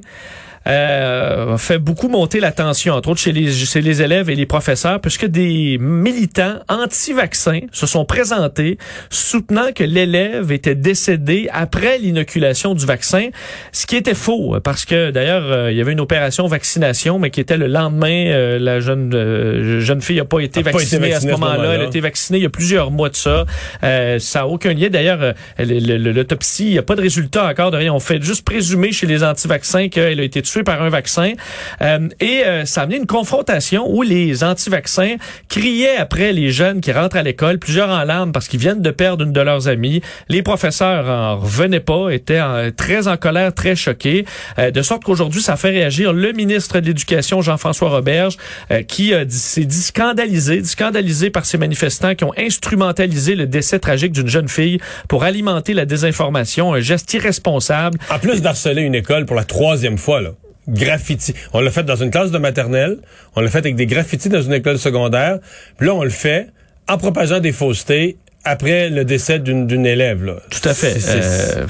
euh, 0.68 1.58
fait 1.58 1.78
beaucoup 1.78 2.08
monter 2.10 2.40
la 2.40 2.52
tension, 2.52 2.94
entre 2.94 3.10
autres 3.10 3.20
chez 3.20 3.32
les, 3.32 3.52
chez 3.52 3.82
les 3.82 4.02
élèves 4.02 4.30
et 4.30 4.36
les 4.36 4.46
professeurs, 4.46 5.00
puisque 5.00 5.26
des 5.26 5.78
militants 5.80 6.56
anti-vaccins 6.70 7.62
se 7.72 7.86
sont 7.86 8.06
présentés 8.06 8.78
soutenant 9.10 9.72
que 9.74 9.84
l'élève 9.84 10.52
était 10.52 10.76
décédé 10.76 11.48
après 11.52 11.98
l'inoculation 12.00 12.74
du 12.74 12.86
vaccin, 12.86 13.30
ce 13.72 13.86
qui 13.86 13.96
était 13.96 14.14
faux, 14.16 14.56
parce 14.64 14.86
que 14.86 15.12
d'ailleurs, 15.12 15.44
euh, 15.46 15.72
il 15.72 15.78
y 15.78 15.82
avait 15.82 15.92
une 15.94 16.00
opération 16.00 16.48
vaccination, 16.48 17.20
mais 17.20 17.30
qui 17.30 17.42
était 17.42 17.58
le 17.58 17.68
lendemain, 17.68 18.26
euh, 18.28 18.60
la 18.60 18.80
jeune 18.80 19.14
euh, 19.14 19.80
jeune 19.82 20.02
fille 20.02 20.18
n'a 20.18 20.26
pas 20.26 20.40
été 20.40 20.62
A 20.62 20.64
pas 20.64 20.70
été 20.72 20.80
vaccinée 20.80 21.14
à 21.14 21.20
ce 21.20 21.28
vaccinée 21.28 21.32
moment-là, 21.34 21.74
elle 21.76 21.82
a 21.82 21.86
été 21.86 22.00
vaccinée 22.00 22.40
il 22.40 22.44
y 22.44 22.48
a 22.48 22.50
plusieurs 22.50 22.92
mois 22.92 23.10
de 23.10 23.16
ça. 23.16 23.46
Euh, 23.84 24.20
ça 24.20 24.40
n'a 24.40 24.48
aucun 24.48 24.74
lien. 24.74 24.90
D'ailleurs, 24.90 25.22
euh, 25.22 25.34
le- 25.60 25.98
le- 25.98 26.12
l'autopsie, 26.12 26.66
il 26.68 26.72
n'y 26.72 26.78
a 26.78 26.84
pas 26.84 26.96
de 26.96 27.02
résultat 27.02 27.48
encore 27.48 27.72
de 27.72 27.78
rien. 27.78 27.94
On 27.94 28.00
fait 28.00 28.22
juste 28.22 28.46
présumer 28.46 28.92
chez 28.92 29.06
les 29.08 29.24
anti-vaccins 29.24 29.90
qu'elle 29.90 30.20
a 30.20 30.24
été 30.24 30.42
tuée 30.42 30.55
par 30.64 30.82
un 30.82 30.90
vaccin. 30.90 31.34
Euh, 31.82 32.08
et 32.20 32.44
euh, 32.46 32.66
ça 32.66 32.82
a 32.82 32.84
amené 32.86 32.98
une 32.98 33.06
confrontation 33.08 33.86
où 33.90 34.02
les 34.02 34.44
anti-vaccins 34.44 35.16
criaient 35.50 35.98
après 35.98 36.32
les 36.34 36.52
jeunes 36.52 36.82
qui 36.82 36.92
rentrent 36.92 37.18
à 37.18 37.24
l'école, 37.24 37.60
plusieurs 37.60 37.90
en 37.90 38.04
larmes 38.04 38.32
parce 38.32 38.48
qu'ils 38.48 38.60
viennent 38.60 38.82
de 38.82 38.92
perdre 38.92 39.24
une 39.26 39.34
de 39.34 39.42
leurs 39.42 39.68
amies. 39.68 40.02
Les 40.30 40.42
professeurs 40.44 41.10
en 41.10 41.38
revenaient 41.38 41.80
pas, 41.80 42.10
étaient 42.10 42.42
en- 42.42 42.70
très 42.76 43.08
en 43.08 43.18
colère, 43.18 43.54
très 43.54 43.76
choqués. 43.76 44.26
Euh, 44.60 44.72
de 44.72 44.82
sorte 44.82 45.04
qu'aujourd'hui, 45.04 45.42
ça 45.42 45.56
fait 45.56 45.70
réagir 45.72 46.14
le 46.14 46.32
ministre 46.32 46.80
de 46.80 46.86
l'Éducation, 46.88 47.42
Jean-François 47.42 47.90
Roberge, 47.90 48.38
euh, 48.72 48.84
qui 48.84 49.14
s'est 49.30 49.66
dit 49.66 49.82
scandalisé, 49.82 50.64
scandalisé 50.64 51.30
par 51.30 51.46
ces 51.46 51.58
manifestants 51.58 52.16
qui 52.16 52.24
ont 52.24 52.34
instrumentalisé 52.38 53.36
le 53.36 53.48
décès 53.48 53.80
tragique 53.80 54.12
d'une 54.12 54.28
jeune 54.28 54.48
fille 54.50 54.80
pour 55.08 55.24
alimenter 55.24 55.74
la 55.74 55.86
désinformation, 55.86 56.74
un 56.74 56.80
geste 56.80 57.14
irresponsable. 57.14 57.98
En 58.10 58.20
plus 58.20 58.42
d'harceler 58.42 58.82
une 58.82 58.96
école 58.96 59.26
pour 59.26 59.36
la 59.36 59.44
troisième 59.44 59.98
fois, 59.98 60.22
là. 60.22 60.32
Graffiti. 60.68 61.34
On 61.54 61.62
l'a 61.62 61.72
fait 61.72 61.84
dans 61.84 61.96
une 61.96 62.12
classe 62.12 62.32
de 62.32 62.38
maternelle. 62.38 62.98
On 63.36 63.42
l'a 63.42 63.50
fait 63.50 63.60
avec 63.60 63.76
des 63.76 63.86
graffitis 63.86 64.30
dans 64.30 64.42
une 64.42 64.54
école 64.54 64.80
secondaire. 64.80 65.40
Puis 65.78 65.88
là, 65.88 65.94
on 65.94 66.04
le 66.04 66.10
fait 66.10 66.48
en 66.88 66.98
propageant 66.98 67.40
des 67.40 67.52
faussetés 67.52 68.18
après 68.44 68.90
le 68.90 69.06
décès 69.06 69.40
d'une 69.40 69.86
élève. 69.86 70.24
Là. 70.24 70.36
Tout 70.50 70.70
à 70.70 70.74
fait. 70.74 70.98
Euh, 71.08 71.66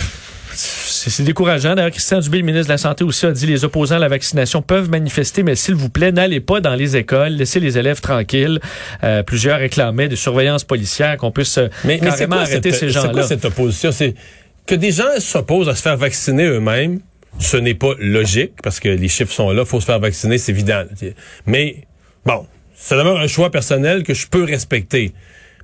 c'est 0.56 1.24
décourageant. 1.24 1.76
D'ailleurs, 1.76 1.92
Christian 1.92 2.20
Dubé, 2.20 2.40
le 2.40 2.46
ministre 2.46 2.68
de 2.68 2.74
la 2.74 2.78
Santé 2.78 3.04
aussi, 3.04 3.26
a 3.26 3.32
dit 3.32 3.46
les 3.46 3.64
opposants 3.66 3.98
à 3.98 4.00
la 4.00 4.08
vaccination 4.08 4.62
peuvent 4.62 4.90
manifester, 4.90 5.44
mais 5.44 5.56
s'il 5.56 5.76
vous 5.76 5.90
plaît, 5.90 6.12
n'allez 6.12 6.40
pas 6.40 6.62
dans 6.62 6.76
les 6.76 6.96
écoles, 6.98 7.34
laissez 7.34 7.60
les 7.60 7.78
élèves 7.78 8.02
tranquilles. 8.02 8.60
Euh, 9.04 9.22
plusieurs 9.24 9.60
réclamaient 9.60 10.08
des 10.08 10.16
surveillances 10.16 10.64
policières, 10.64 11.18
qu'on 11.18 11.32
puisse 11.32 11.58
euh, 11.58 11.68
mais, 11.84 12.00
mais 12.02 12.10
quoi, 12.26 12.38
arrêter 12.38 12.72
cette, 12.72 12.80
ces 12.80 12.92
c'est 12.92 13.00
quoi 13.00 13.12
gens-là. 13.12 13.24
cette 13.28 13.46
opposition? 13.46 13.92
C'est 13.92 14.16
que 14.66 14.76
des 14.76 14.92
gens 14.92 15.04
s'opposent 15.20 15.70
à 15.70 15.76
se 15.76 15.82
faire 15.82 15.98
vacciner 15.98 16.46
eux-mêmes. 16.46 17.00
Ce 17.40 17.58
n'est 17.58 17.74
pas 17.74 17.94
logique 18.00 18.54
parce 18.64 18.80
que 18.80 18.90
les 18.90 19.08
chiffres 19.08 19.34
sont 19.34 19.52
là. 19.52 19.66
faut 19.66 19.80
se 19.82 19.86
faire 19.86 20.00
vacciner, 20.00 20.38
c'est 20.38 20.52
évident. 20.52 20.84
Mais 21.46 21.84
bon, 22.26 22.46
ça 22.76 22.98
demeure 22.98 23.20
un 23.20 23.28
choix 23.28 23.52
personnel 23.52 24.04
que 24.04 24.14
je 24.14 24.28
peux 24.28 24.44
respecter. 24.44 25.14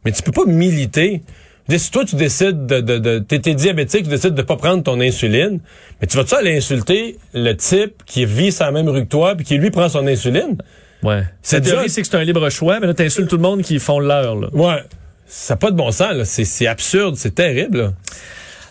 Mais 0.05 0.12
tu 0.12 0.21
peux 0.21 0.31
pas 0.31 0.45
militer. 0.45 1.21
Si 1.69 1.91
toi, 1.91 2.03
tu 2.03 2.15
décides 2.17 2.65
de... 2.65 2.81
de, 2.81 2.97
de 2.97 3.19
t'es, 3.19 3.53
diabétique, 3.53 4.03
tu 4.03 4.10
décides 4.10 4.34
de 4.34 4.41
pas 4.41 4.57
prendre 4.57 4.84
ton 4.84 4.99
insuline, 4.99 5.60
mais 6.01 6.07
tu 6.07 6.17
vas-tu 6.17 6.36
aller 6.36 6.57
insulter 6.57 7.17
le 7.34 7.53
type 7.53 8.03
qui 8.05 8.25
vit 8.25 8.51
sur 8.51 8.65
la 8.65 8.71
même 8.71 8.89
rue 8.89 9.03
que 9.03 9.10
toi 9.10 9.36
puis 9.36 9.45
qui, 9.45 9.57
lui, 9.57 9.71
prend 9.71 9.88
son 9.88 10.05
insuline? 10.07 10.57
Ouais. 11.03 11.21
C'est 11.41 11.62
déjà- 11.62 11.88
c'est 11.88 12.01
que 12.01 12.07
c'est 12.07 12.17
un 12.17 12.23
libre 12.23 12.49
choix, 12.49 12.79
mais 12.81 12.88
là, 12.88 12.93
t'insultes 12.93 13.29
tout 13.29 13.38
le 13.38 13.41
monde 13.41 13.62
qui 13.62 13.79
font 13.79 13.99
leur. 13.99 14.36
Là. 14.36 14.49
Ouais. 14.51 14.84
Ça 15.27 15.53
n'a 15.53 15.57
pas 15.57 15.71
de 15.71 15.77
bon 15.77 15.91
sens, 15.91 16.13
là. 16.13 16.25
C'est, 16.25 16.43
c'est 16.43 16.67
absurde, 16.67 17.15
c'est 17.15 17.34
terrible, 17.36 17.77
là. 17.77 17.93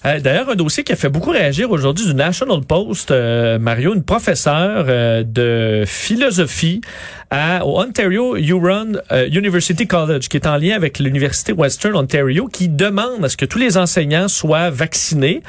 Euh, 0.06 0.18
D'ailleurs, 0.18 0.48
un 0.48 0.54
dossier 0.54 0.82
qui 0.82 0.92
a 0.92 0.96
fait 0.96 1.10
beaucoup 1.10 1.30
réagir 1.30 1.70
aujourd'hui 1.70 2.06
du 2.06 2.14
National 2.14 2.62
Post, 2.62 3.10
euh, 3.10 3.58
Mario, 3.58 3.94
une 3.94 4.02
professeure 4.02 4.86
euh, 4.88 5.22
de 5.22 5.84
philosophie 5.86 6.80
à, 7.30 7.64
au 7.64 7.80
Ontario 7.80 8.36
Huron 8.36 8.94
University 9.30 9.86
College, 9.86 10.28
qui 10.28 10.36
est 10.36 10.48
en 10.48 10.56
lien 10.56 10.74
avec 10.74 10.98
l'Université 10.98 11.52
Western 11.52 11.94
Ontario, 11.94 12.48
qui 12.48 12.68
demande 12.68 13.24
à 13.24 13.28
ce 13.28 13.36
que 13.36 13.44
tous 13.44 13.58
les 13.58 13.76
enseignants 13.76 14.26
soient 14.26 14.70
vaccinés. 14.70 15.42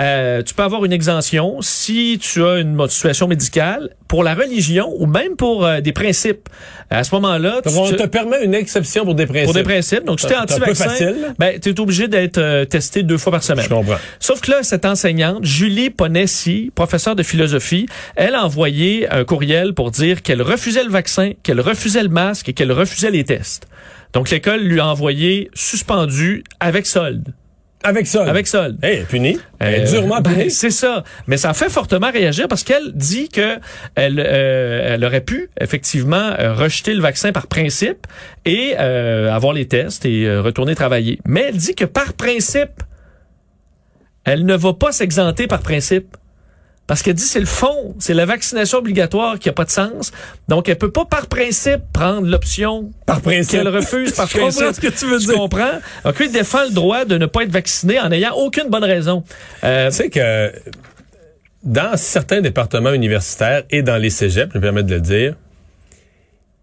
Euh, 0.00 0.42
tu 0.42 0.54
peux 0.54 0.64
avoir 0.64 0.84
une 0.84 0.92
exemption 0.92 1.58
si 1.60 2.18
tu 2.20 2.44
as 2.44 2.58
une 2.58 2.88
situation 2.88 3.28
médicale 3.28 3.90
pour 4.08 4.24
la 4.24 4.34
religion 4.34 4.92
ou 4.98 5.06
même 5.06 5.36
pour 5.36 5.68
des 5.80 5.92
principes. 5.92 6.48
À 6.90 7.04
ce 7.04 7.14
moment-là, 7.14 7.60
tu, 7.62 7.72
on 7.76 7.90
te 7.90 8.06
permet 8.06 8.42
une 8.42 8.54
exception 8.54 9.04
pour 9.04 9.14
des 9.14 9.26
principes. 9.26 9.44
pour 9.44 9.54
des 9.54 9.62
principes. 9.62 10.04
Donc, 10.04 10.18
si 10.18 10.26
tu 10.26 10.32
es 10.32 10.36
C'est 10.36 10.42
un 10.42 10.46
peu 10.46 10.70
anti-vaccin, 10.70 11.12
ben, 11.38 11.60
tu 11.60 11.68
es 11.68 11.80
obligé 11.80 12.08
d'être 12.08 12.64
testé 12.64 13.04
deux 13.04 13.18
fois 13.18 13.30
par 13.30 13.44
semaine. 13.44 13.64
Je 13.64 13.68
comprends. 13.68 13.97
Sauf 14.20 14.40
que 14.40 14.50
là, 14.50 14.62
cette 14.62 14.84
enseignante, 14.84 15.44
Julie 15.44 15.90
Ponessi, 15.90 16.70
professeure 16.74 17.16
de 17.16 17.22
philosophie, 17.22 17.86
elle 18.16 18.34
a 18.34 18.44
envoyé 18.44 19.08
un 19.10 19.24
courriel 19.24 19.74
pour 19.74 19.90
dire 19.90 20.22
qu'elle 20.22 20.42
refusait 20.42 20.84
le 20.84 20.90
vaccin, 20.90 21.32
qu'elle 21.42 21.60
refusait 21.60 22.02
le 22.02 22.08
masque 22.08 22.48
et 22.48 22.52
qu'elle 22.52 22.72
refusait 22.72 23.10
les 23.10 23.24
tests. 23.24 23.66
Donc, 24.12 24.30
l'école 24.30 24.60
lui 24.62 24.80
a 24.80 24.86
envoyé 24.86 25.50
suspendu 25.54 26.42
avec 26.60 26.86
solde. 26.86 27.34
Avec 27.84 28.08
ça. 28.08 28.24
Avec 28.28 28.48
solde. 28.48 28.76
Hey, 28.82 28.96
elle 28.96 29.02
est 29.02 29.04
punie. 29.04 29.38
Elle 29.60 29.74
est 29.74 29.80
Euh, 29.86 29.90
durement 30.00 30.20
ben, 30.20 30.34
punie. 30.34 30.50
c'est 30.50 30.70
ça. 30.70 31.04
Mais 31.28 31.36
ça 31.36 31.54
fait 31.54 31.68
fortement 31.70 32.10
réagir 32.10 32.48
parce 32.48 32.64
qu'elle 32.64 32.90
dit 32.94 33.28
que 33.28 33.58
elle, 33.94 34.18
euh, 34.18 34.94
elle 34.94 35.04
aurait 35.04 35.20
pu 35.20 35.48
effectivement 35.60 36.16
euh, 36.40 36.54
rejeter 36.54 36.92
le 36.92 37.00
vaccin 37.00 37.30
par 37.30 37.46
principe 37.46 38.06
et 38.44 38.74
euh, 38.80 39.32
avoir 39.32 39.52
les 39.52 39.68
tests 39.68 40.04
et 40.06 40.24
euh, 40.26 40.42
retourner 40.42 40.74
travailler. 40.74 41.20
Mais 41.24 41.46
elle 41.50 41.56
dit 41.56 41.76
que 41.76 41.84
par 41.84 42.14
principe, 42.14 42.82
elle 44.28 44.44
ne 44.46 44.54
va 44.56 44.72
pas 44.74 44.92
s'exenter 44.92 45.46
par 45.46 45.60
principe. 45.60 46.16
Parce 46.86 47.02
qu'elle 47.02 47.12
dit 47.14 47.22
c'est 47.22 47.38
le 47.40 47.44
fond, 47.44 47.94
c'est 47.98 48.14
la 48.14 48.24
vaccination 48.24 48.78
obligatoire 48.78 49.38
qui 49.38 49.50
a 49.50 49.52
pas 49.52 49.66
de 49.66 49.70
sens. 49.70 50.10
Donc 50.48 50.70
elle 50.70 50.78
peut 50.78 50.90
pas 50.90 51.04
par 51.04 51.26
principe 51.26 51.82
prendre 51.92 52.26
l'option 52.26 52.90
Par 53.04 53.20
principe. 53.20 53.50
qu'elle 53.50 53.68
refuse 53.68 54.12
par 54.12 54.26
Je 54.32 54.38
comprends 54.38 54.48
principe. 54.62 54.74
ce 54.76 54.80
que 54.80 54.98
tu 54.98 55.04
veux 55.04 55.18
Tu 55.18 55.26
dire. 55.26 55.34
comprends 55.34 55.80
Donc 56.04 56.18
lui 56.18 56.30
défend 56.30 56.64
le 56.64 56.70
droit 56.70 57.04
de 57.04 57.18
ne 57.18 57.26
pas 57.26 57.42
être 57.42 57.50
vacciné 57.52 58.00
en 58.00 58.08
n'ayant 58.08 58.32
aucune 58.36 58.70
bonne 58.70 58.84
raison. 58.84 59.22
Euh, 59.64 59.90
Tu 59.90 59.96
sais 59.96 60.08
que 60.08 60.50
dans 61.62 61.94
certains 61.98 62.40
départements 62.40 62.94
universitaires 62.94 63.64
et 63.70 63.82
dans 63.82 63.98
les 63.98 64.08
cégeps, 64.10 64.50
je 64.54 64.58
me 64.58 64.62
permets 64.62 64.82
de 64.82 64.94
le 64.94 65.00
dire, 65.02 65.34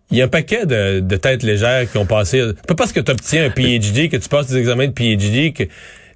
il 0.09 0.17
y 0.17 0.21
a 0.21 0.25
un 0.25 0.29
paquet 0.29 0.65
de, 0.65 1.01
de 1.01 1.15
têtes 1.17 1.43
légères 1.43 1.91
qui 1.91 1.97
ont 1.99 2.05
passé. 2.07 2.41
Pas 2.67 2.73
parce 2.75 2.93
que 2.93 2.99
tu 2.99 3.11
obtiens 3.11 3.45
un 3.45 3.49
PhD, 3.51 4.09
que 4.09 4.17
tu 4.17 4.29
passes 4.29 4.47
des 4.47 4.57
examens 4.57 4.87
de 4.87 4.91
PhD, 4.93 5.53
que 5.53 5.63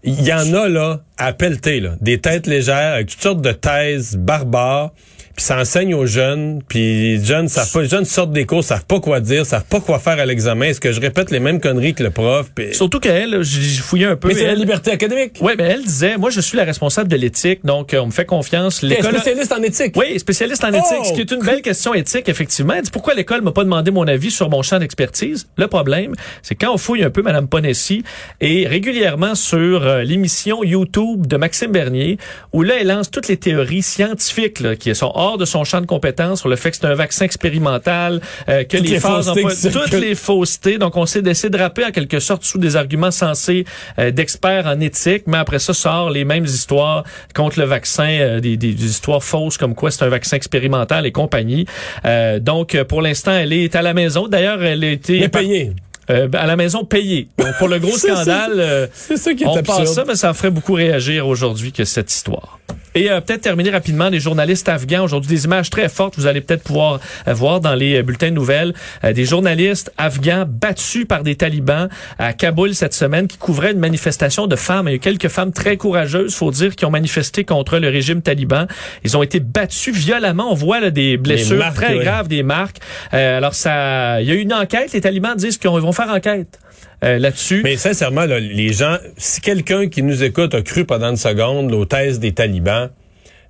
il 0.03 0.21
y 0.23 0.33
en 0.33 0.53
a 0.53 0.69
là 0.69 1.01
à 1.17 1.33
pelleter, 1.33 1.83
des 2.01 2.19
têtes 2.19 2.47
légères 2.47 2.93
avec 2.93 3.07
toutes 3.07 3.21
sortes 3.21 3.41
de 3.41 3.51
thèses 3.51 4.15
barbares. 4.15 4.91
Puis 5.39 5.45
ça 5.45 5.57
enseigne 5.57 5.95
aux 5.95 6.05
jeunes, 6.05 6.61
puis 6.67 7.15
les 7.15 7.23
jeunes 7.23 7.47
savent 7.47 7.71
pas, 7.71 7.81
les 7.81 7.87
jeunes 7.87 8.03
sortent 8.03 8.33
des 8.33 8.45
cours, 8.45 8.61
savent 8.61 8.83
pas 8.83 8.99
quoi 8.99 9.21
dire, 9.21 9.45
savent 9.45 9.63
pas 9.63 9.79
quoi 9.79 9.97
faire 9.97 10.19
à 10.19 10.25
l'examen. 10.25 10.65
Est-ce 10.65 10.81
que 10.81 10.91
je 10.91 10.99
répète 10.99 11.31
les 11.31 11.39
mêmes 11.39 11.61
conneries 11.61 11.93
que 11.93 12.03
le 12.03 12.09
prof? 12.09 12.51
Surtout 12.73 12.99
qu'elle, 12.99 13.41
j'ai 13.41 13.81
fouillé 13.81 14.05
un 14.07 14.17
peu. 14.17 14.27
Mais 14.27 14.33
c'est 14.33 14.47
la 14.47 14.53
liberté 14.53 14.91
académique. 14.91 15.37
Oui, 15.39 15.53
mais 15.57 15.63
elle 15.63 15.83
disait, 15.83 16.17
moi, 16.17 16.29
je 16.29 16.41
suis 16.41 16.57
la 16.57 16.65
responsable 16.65 17.09
de 17.09 17.15
l'éthique, 17.15 17.61
donc 17.63 17.93
euh, 17.93 17.99
on 17.99 18.07
me 18.07 18.11
fait 18.11 18.25
confiance. 18.25 18.81
L'école. 18.81 19.13
spécialiste 19.13 19.53
en 19.53 19.63
éthique. 19.63 19.95
Oui, 19.95 20.19
spécialiste 20.19 20.61
en 20.65 20.73
éthique, 20.73 21.05
ce 21.05 21.13
qui 21.13 21.21
est 21.21 21.31
une 21.31 21.41
belle 21.41 21.61
question 21.61 21.93
éthique, 21.93 22.27
effectivement. 22.27 22.73
Elle 22.73 22.83
dit 22.83 22.91
pourquoi 22.91 23.13
l'école 23.13 23.41
m'a 23.41 23.53
pas 23.53 23.63
demandé 23.63 23.91
mon 23.91 24.07
avis 24.09 24.31
sur 24.31 24.49
mon 24.49 24.61
champ 24.61 24.79
d'expertise? 24.79 25.47
Le 25.55 25.67
problème, 25.67 26.15
c'est 26.41 26.55
quand 26.55 26.73
on 26.73 26.77
fouille 26.77 27.05
un 27.05 27.11
peu 27.11 27.21
Madame 27.21 27.47
Ponessi 27.47 28.03
et 28.41 28.67
régulièrement 28.67 29.35
sur 29.35 29.87
euh, 29.87 30.03
l'émission 30.03 30.65
YouTube 30.65 31.27
de 31.27 31.37
Maxime 31.37 31.71
Bernier, 31.71 32.17
où 32.51 32.61
là, 32.61 32.73
elle 32.81 32.87
lance 32.87 33.09
toutes 33.09 33.29
les 33.29 33.37
théories 33.37 33.83
scientifiques 33.83 34.59
là, 34.59 34.75
qui 34.75 34.93
sont 34.93 35.13
hors 35.15 35.28
de 35.37 35.45
son 35.45 35.63
champ 35.63 35.81
de 35.81 35.85
compétences 35.85 36.39
sur 36.39 36.49
le 36.49 36.55
fait 36.55 36.71
que 36.71 36.77
c'est 36.77 36.85
un 36.85 36.95
vaccin 36.95 37.25
expérimental, 37.25 38.21
euh, 38.47 38.63
que 38.63 38.77
Toutes 38.77 38.85
les, 38.87 38.93
les 38.93 38.99
phases 38.99 39.31
toutes 39.71 39.91
les 39.93 40.15
faussetés. 40.15 40.77
Donc, 40.77 40.95
on 40.97 41.05
s'est 41.05 41.21
d'essayer 41.21 41.49
de 41.49 41.57
rapper 41.57 41.85
en 41.85 41.91
quelque 41.91 42.19
sorte 42.19 42.43
sous 42.43 42.57
des 42.57 42.75
arguments 42.75 43.11
sensés 43.11 43.65
euh, 43.97 44.11
d'experts 44.11 44.65
en 44.67 44.79
éthique, 44.79 45.23
mais 45.27 45.37
après 45.37 45.59
ça 45.59 45.73
sort 45.73 46.09
les 46.09 46.25
mêmes 46.25 46.45
histoires 46.45 47.03
contre 47.35 47.59
le 47.59 47.65
vaccin, 47.65 48.07
euh, 48.09 48.39
des, 48.39 48.57
des- 48.57 48.73
des 48.73 48.85
histoires 48.85 49.23
fausses 49.23 49.57
comme 49.57 49.75
quoi 49.75 49.91
c'est 49.91 50.03
un 50.03 50.09
vaccin 50.09 50.37
expérimental 50.37 51.05
et 51.05 51.11
compagnie. 51.11 51.65
Euh, 52.05 52.39
donc, 52.39 52.81
pour 52.83 53.01
l'instant, 53.01 53.31
elle 53.33 53.53
est 53.53 53.75
à 53.75 53.81
la 53.81 53.93
maison. 53.93 54.27
D'ailleurs, 54.27 54.63
elle 54.63 54.83
a 54.83 54.89
été 54.91 55.19
Mais 55.19 55.29
payé. 55.29 55.71
euh, 56.09 56.27
à 56.33 56.45
la 56.45 56.55
maison 56.55 56.83
payée. 56.85 57.27
Donc, 57.37 57.57
pour 57.57 57.67
le 57.67 57.79
gros 57.79 57.97
scandale, 57.97 58.53
euh, 58.57 58.87
C'est 58.93 59.17
ça 59.17 59.33
qui 59.33 59.43
est 59.43 59.47
on 59.47 59.55
absurde. 59.55 59.87
ça, 59.87 60.03
mais 60.07 60.15
ça 60.15 60.33
ferait 60.33 60.51
beaucoup 60.51 60.73
réagir 60.73 61.27
aujourd'hui 61.27 61.71
que 61.71 61.83
cette 61.85 62.11
histoire. 62.11 62.59
Et 62.95 63.11
euh, 63.11 63.21
peut-être 63.21 63.41
terminer 63.41 63.69
rapidement, 63.69 64.09
les 64.09 64.19
journalistes 64.19 64.67
afghans, 64.67 65.03
aujourd'hui 65.03 65.29
des 65.29 65.45
images 65.45 65.69
très 65.69 65.89
fortes, 65.89 66.15
vous 66.17 66.27
allez 66.27 66.41
peut-être 66.41 66.63
pouvoir 66.63 66.99
euh, 67.27 67.33
voir 67.33 67.59
dans 67.59 67.75
les 67.75 67.97
euh, 67.97 68.03
bulletins 68.03 68.29
de 68.29 68.35
nouvelles, 68.35 68.73
euh, 69.03 69.13
des 69.13 69.25
journalistes 69.25 69.91
afghans 69.97 70.45
battus 70.47 71.05
par 71.05 71.23
des 71.23 71.35
talibans 71.35 71.89
à 72.17 72.33
Kaboul 72.33 72.73
cette 72.73 72.93
semaine 72.93 73.27
qui 73.27 73.37
couvraient 73.37 73.71
une 73.71 73.79
manifestation 73.79 74.47
de 74.47 74.55
femmes. 74.55 74.87
Il 74.87 74.91
y 74.91 74.93
a 74.93 74.95
eu 74.95 74.99
quelques 74.99 75.27
femmes 75.27 75.53
très 75.53 75.77
courageuses, 75.77 76.35
faut 76.35 76.51
dire, 76.51 76.75
qui 76.75 76.85
ont 76.85 76.91
manifesté 76.91 77.43
contre 77.43 77.77
le 77.77 77.89
régime 77.89 78.21
taliban. 78.21 78.65
Ils 79.03 79.17
ont 79.17 79.23
été 79.23 79.39
battus 79.39 79.95
violemment. 79.95 80.51
On 80.51 80.55
voit 80.55 80.79
là, 80.79 80.89
des 80.89 81.17
blessures 81.17 81.57
marques, 81.57 81.75
très 81.75 81.97
ouais. 81.97 82.03
graves, 82.03 82.27
des 82.27 82.43
marques. 82.43 82.77
Euh, 83.13 83.37
alors 83.37 83.53
ça, 83.53 84.21
il 84.21 84.27
y 84.27 84.31
a 84.31 84.33
eu 84.33 84.39
une 84.39 84.53
enquête. 84.53 84.93
Les 84.93 85.01
talibans 85.01 85.35
disent 85.35 85.57
qu'ils 85.57 85.69
vont 85.69 85.91
faire 85.91 86.09
enquête 86.09 86.59
euh, 87.03 87.17
là-dessus. 87.19 87.61
Mais 87.63 87.77
sincèrement, 87.77 88.25
là, 88.25 88.39
les 88.39 88.73
gens, 88.73 88.97
si 89.17 89.41
quelqu'un 89.41 89.87
qui 89.87 90.03
nous 90.03 90.23
écoute 90.23 90.53
a 90.53 90.61
cru 90.61 90.85
pendant 90.85 91.11
une 91.11 91.17
seconde 91.17 91.73
aux 91.73 91.85
thèses 91.85 92.19
des 92.19 92.33
talibans, 92.33 92.89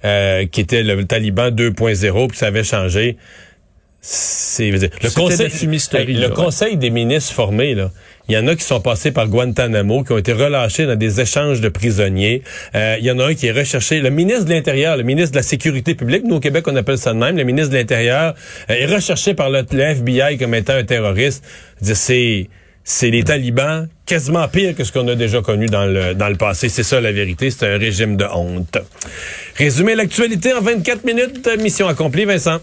euh, 0.05 0.45
qui 0.45 0.61
était 0.61 0.83
le, 0.83 1.03
taliban 1.05 1.49
2.0, 1.49 2.27
puis 2.27 2.37
ça 2.37 2.47
avait 2.47 2.63
changé, 2.63 3.17
c'est 4.01 4.71
le 4.71 5.13
conseil, 5.13 5.47
Hey, 5.93 6.13
le 6.13 6.27
ouais. 6.27 6.33
conseil 6.33 6.77
des 6.77 6.89
ministres 6.89 7.33
formés 7.33 7.75
là. 7.75 7.91
Il 8.29 8.35
y 8.35 8.37
en 8.37 8.47
a 8.47 8.55
qui 8.55 8.63
sont 8.63 8.79
passés 8.79 9.11
par 9.11 9.27
Guantanamo, 9.27 10.03
qui 10.03 10.13
ont 10.13 10.17
été 10.17 10.31
relâchés 10.31 10.85
dans 10.85 10.95
des 10.95 11.19
échanges 11.19 11.59
de 11.59 11.67
prisonniers. 11.67 12.43
Euh, 12.75 12.95
il 12.99 13.05
y 13.05 13.11
en 13.11 13.19
a 13.19 13.25
un 13.25 13.33
qui 13.33 13.47
est 13.47 13.51
recherché. 13.51 13.99
Le 13.99 14.11
ministre 14.11 14.45
de 14.45 14.51
l'Intérieur, 14.51 14.95
le 14.95 15.03
ministre 15.03 15.31
de 15.31 15.37
la 15.37 15.43
Sécurité 15.43 15.95
publique, 15.95 16.23
nous 16.23 16.35
au 16.35 16.39
Québec 16.39 16.65
on 16.67 16.75
appelle 16.75 16.97
ça 16.97 17.11
de 17.11 17.17
même, 17.17 17.35
le 17.35 17.43
ministre 17.43 17.71
de 17.71 17.77
l'Intérieur 17.77 18.35
euh, 18.69 18.73
est 18.73 18.85
recherché 18.85 19.33
par 19.33 19.49
le, 19.49 19.65
le 19.69 19.81
FBI 19.81 20.37
comme 20.37 20.53
étant 20.53 20.73
un 20.73 20.83
terroriste. 20.83 21.43
C'est 21.81 22.47
c'est 22.83 23.09
les 23.09 23.23
talibans 23.23 23.87
quasiment 24.05 24.47
pire 24.47 24.75
que 24.75 24.83
ce 24.83 24.91
qu'on 24.91 25.07
a 25.07 25.15
déjà 25.15 25.41
connu 25.41 25.67
dans 25.67 25.85
le, 25.85 26.15
dans 26.15 26.29
le 26.29 26.35
passé. 26.35 26.69
C'est 26.69 26.83
ça 26.83 26.99
la 26.99 27.11
vérité. 27.11 27.51
C'est 27.51 27.67
un 27.67 27.77
régime 27.77 28.17
de 28.17 28.25
honte. 28.25 28.77
Résumer 29.55 29.95
l'actualité 29.95 30.53
en 30.53 30.61
24 30.61 31.03
minutes. 31.03 31.47
Mission 31.59 31.87
accomplie, 31.87 32.25
Vincent. 32.25 32.59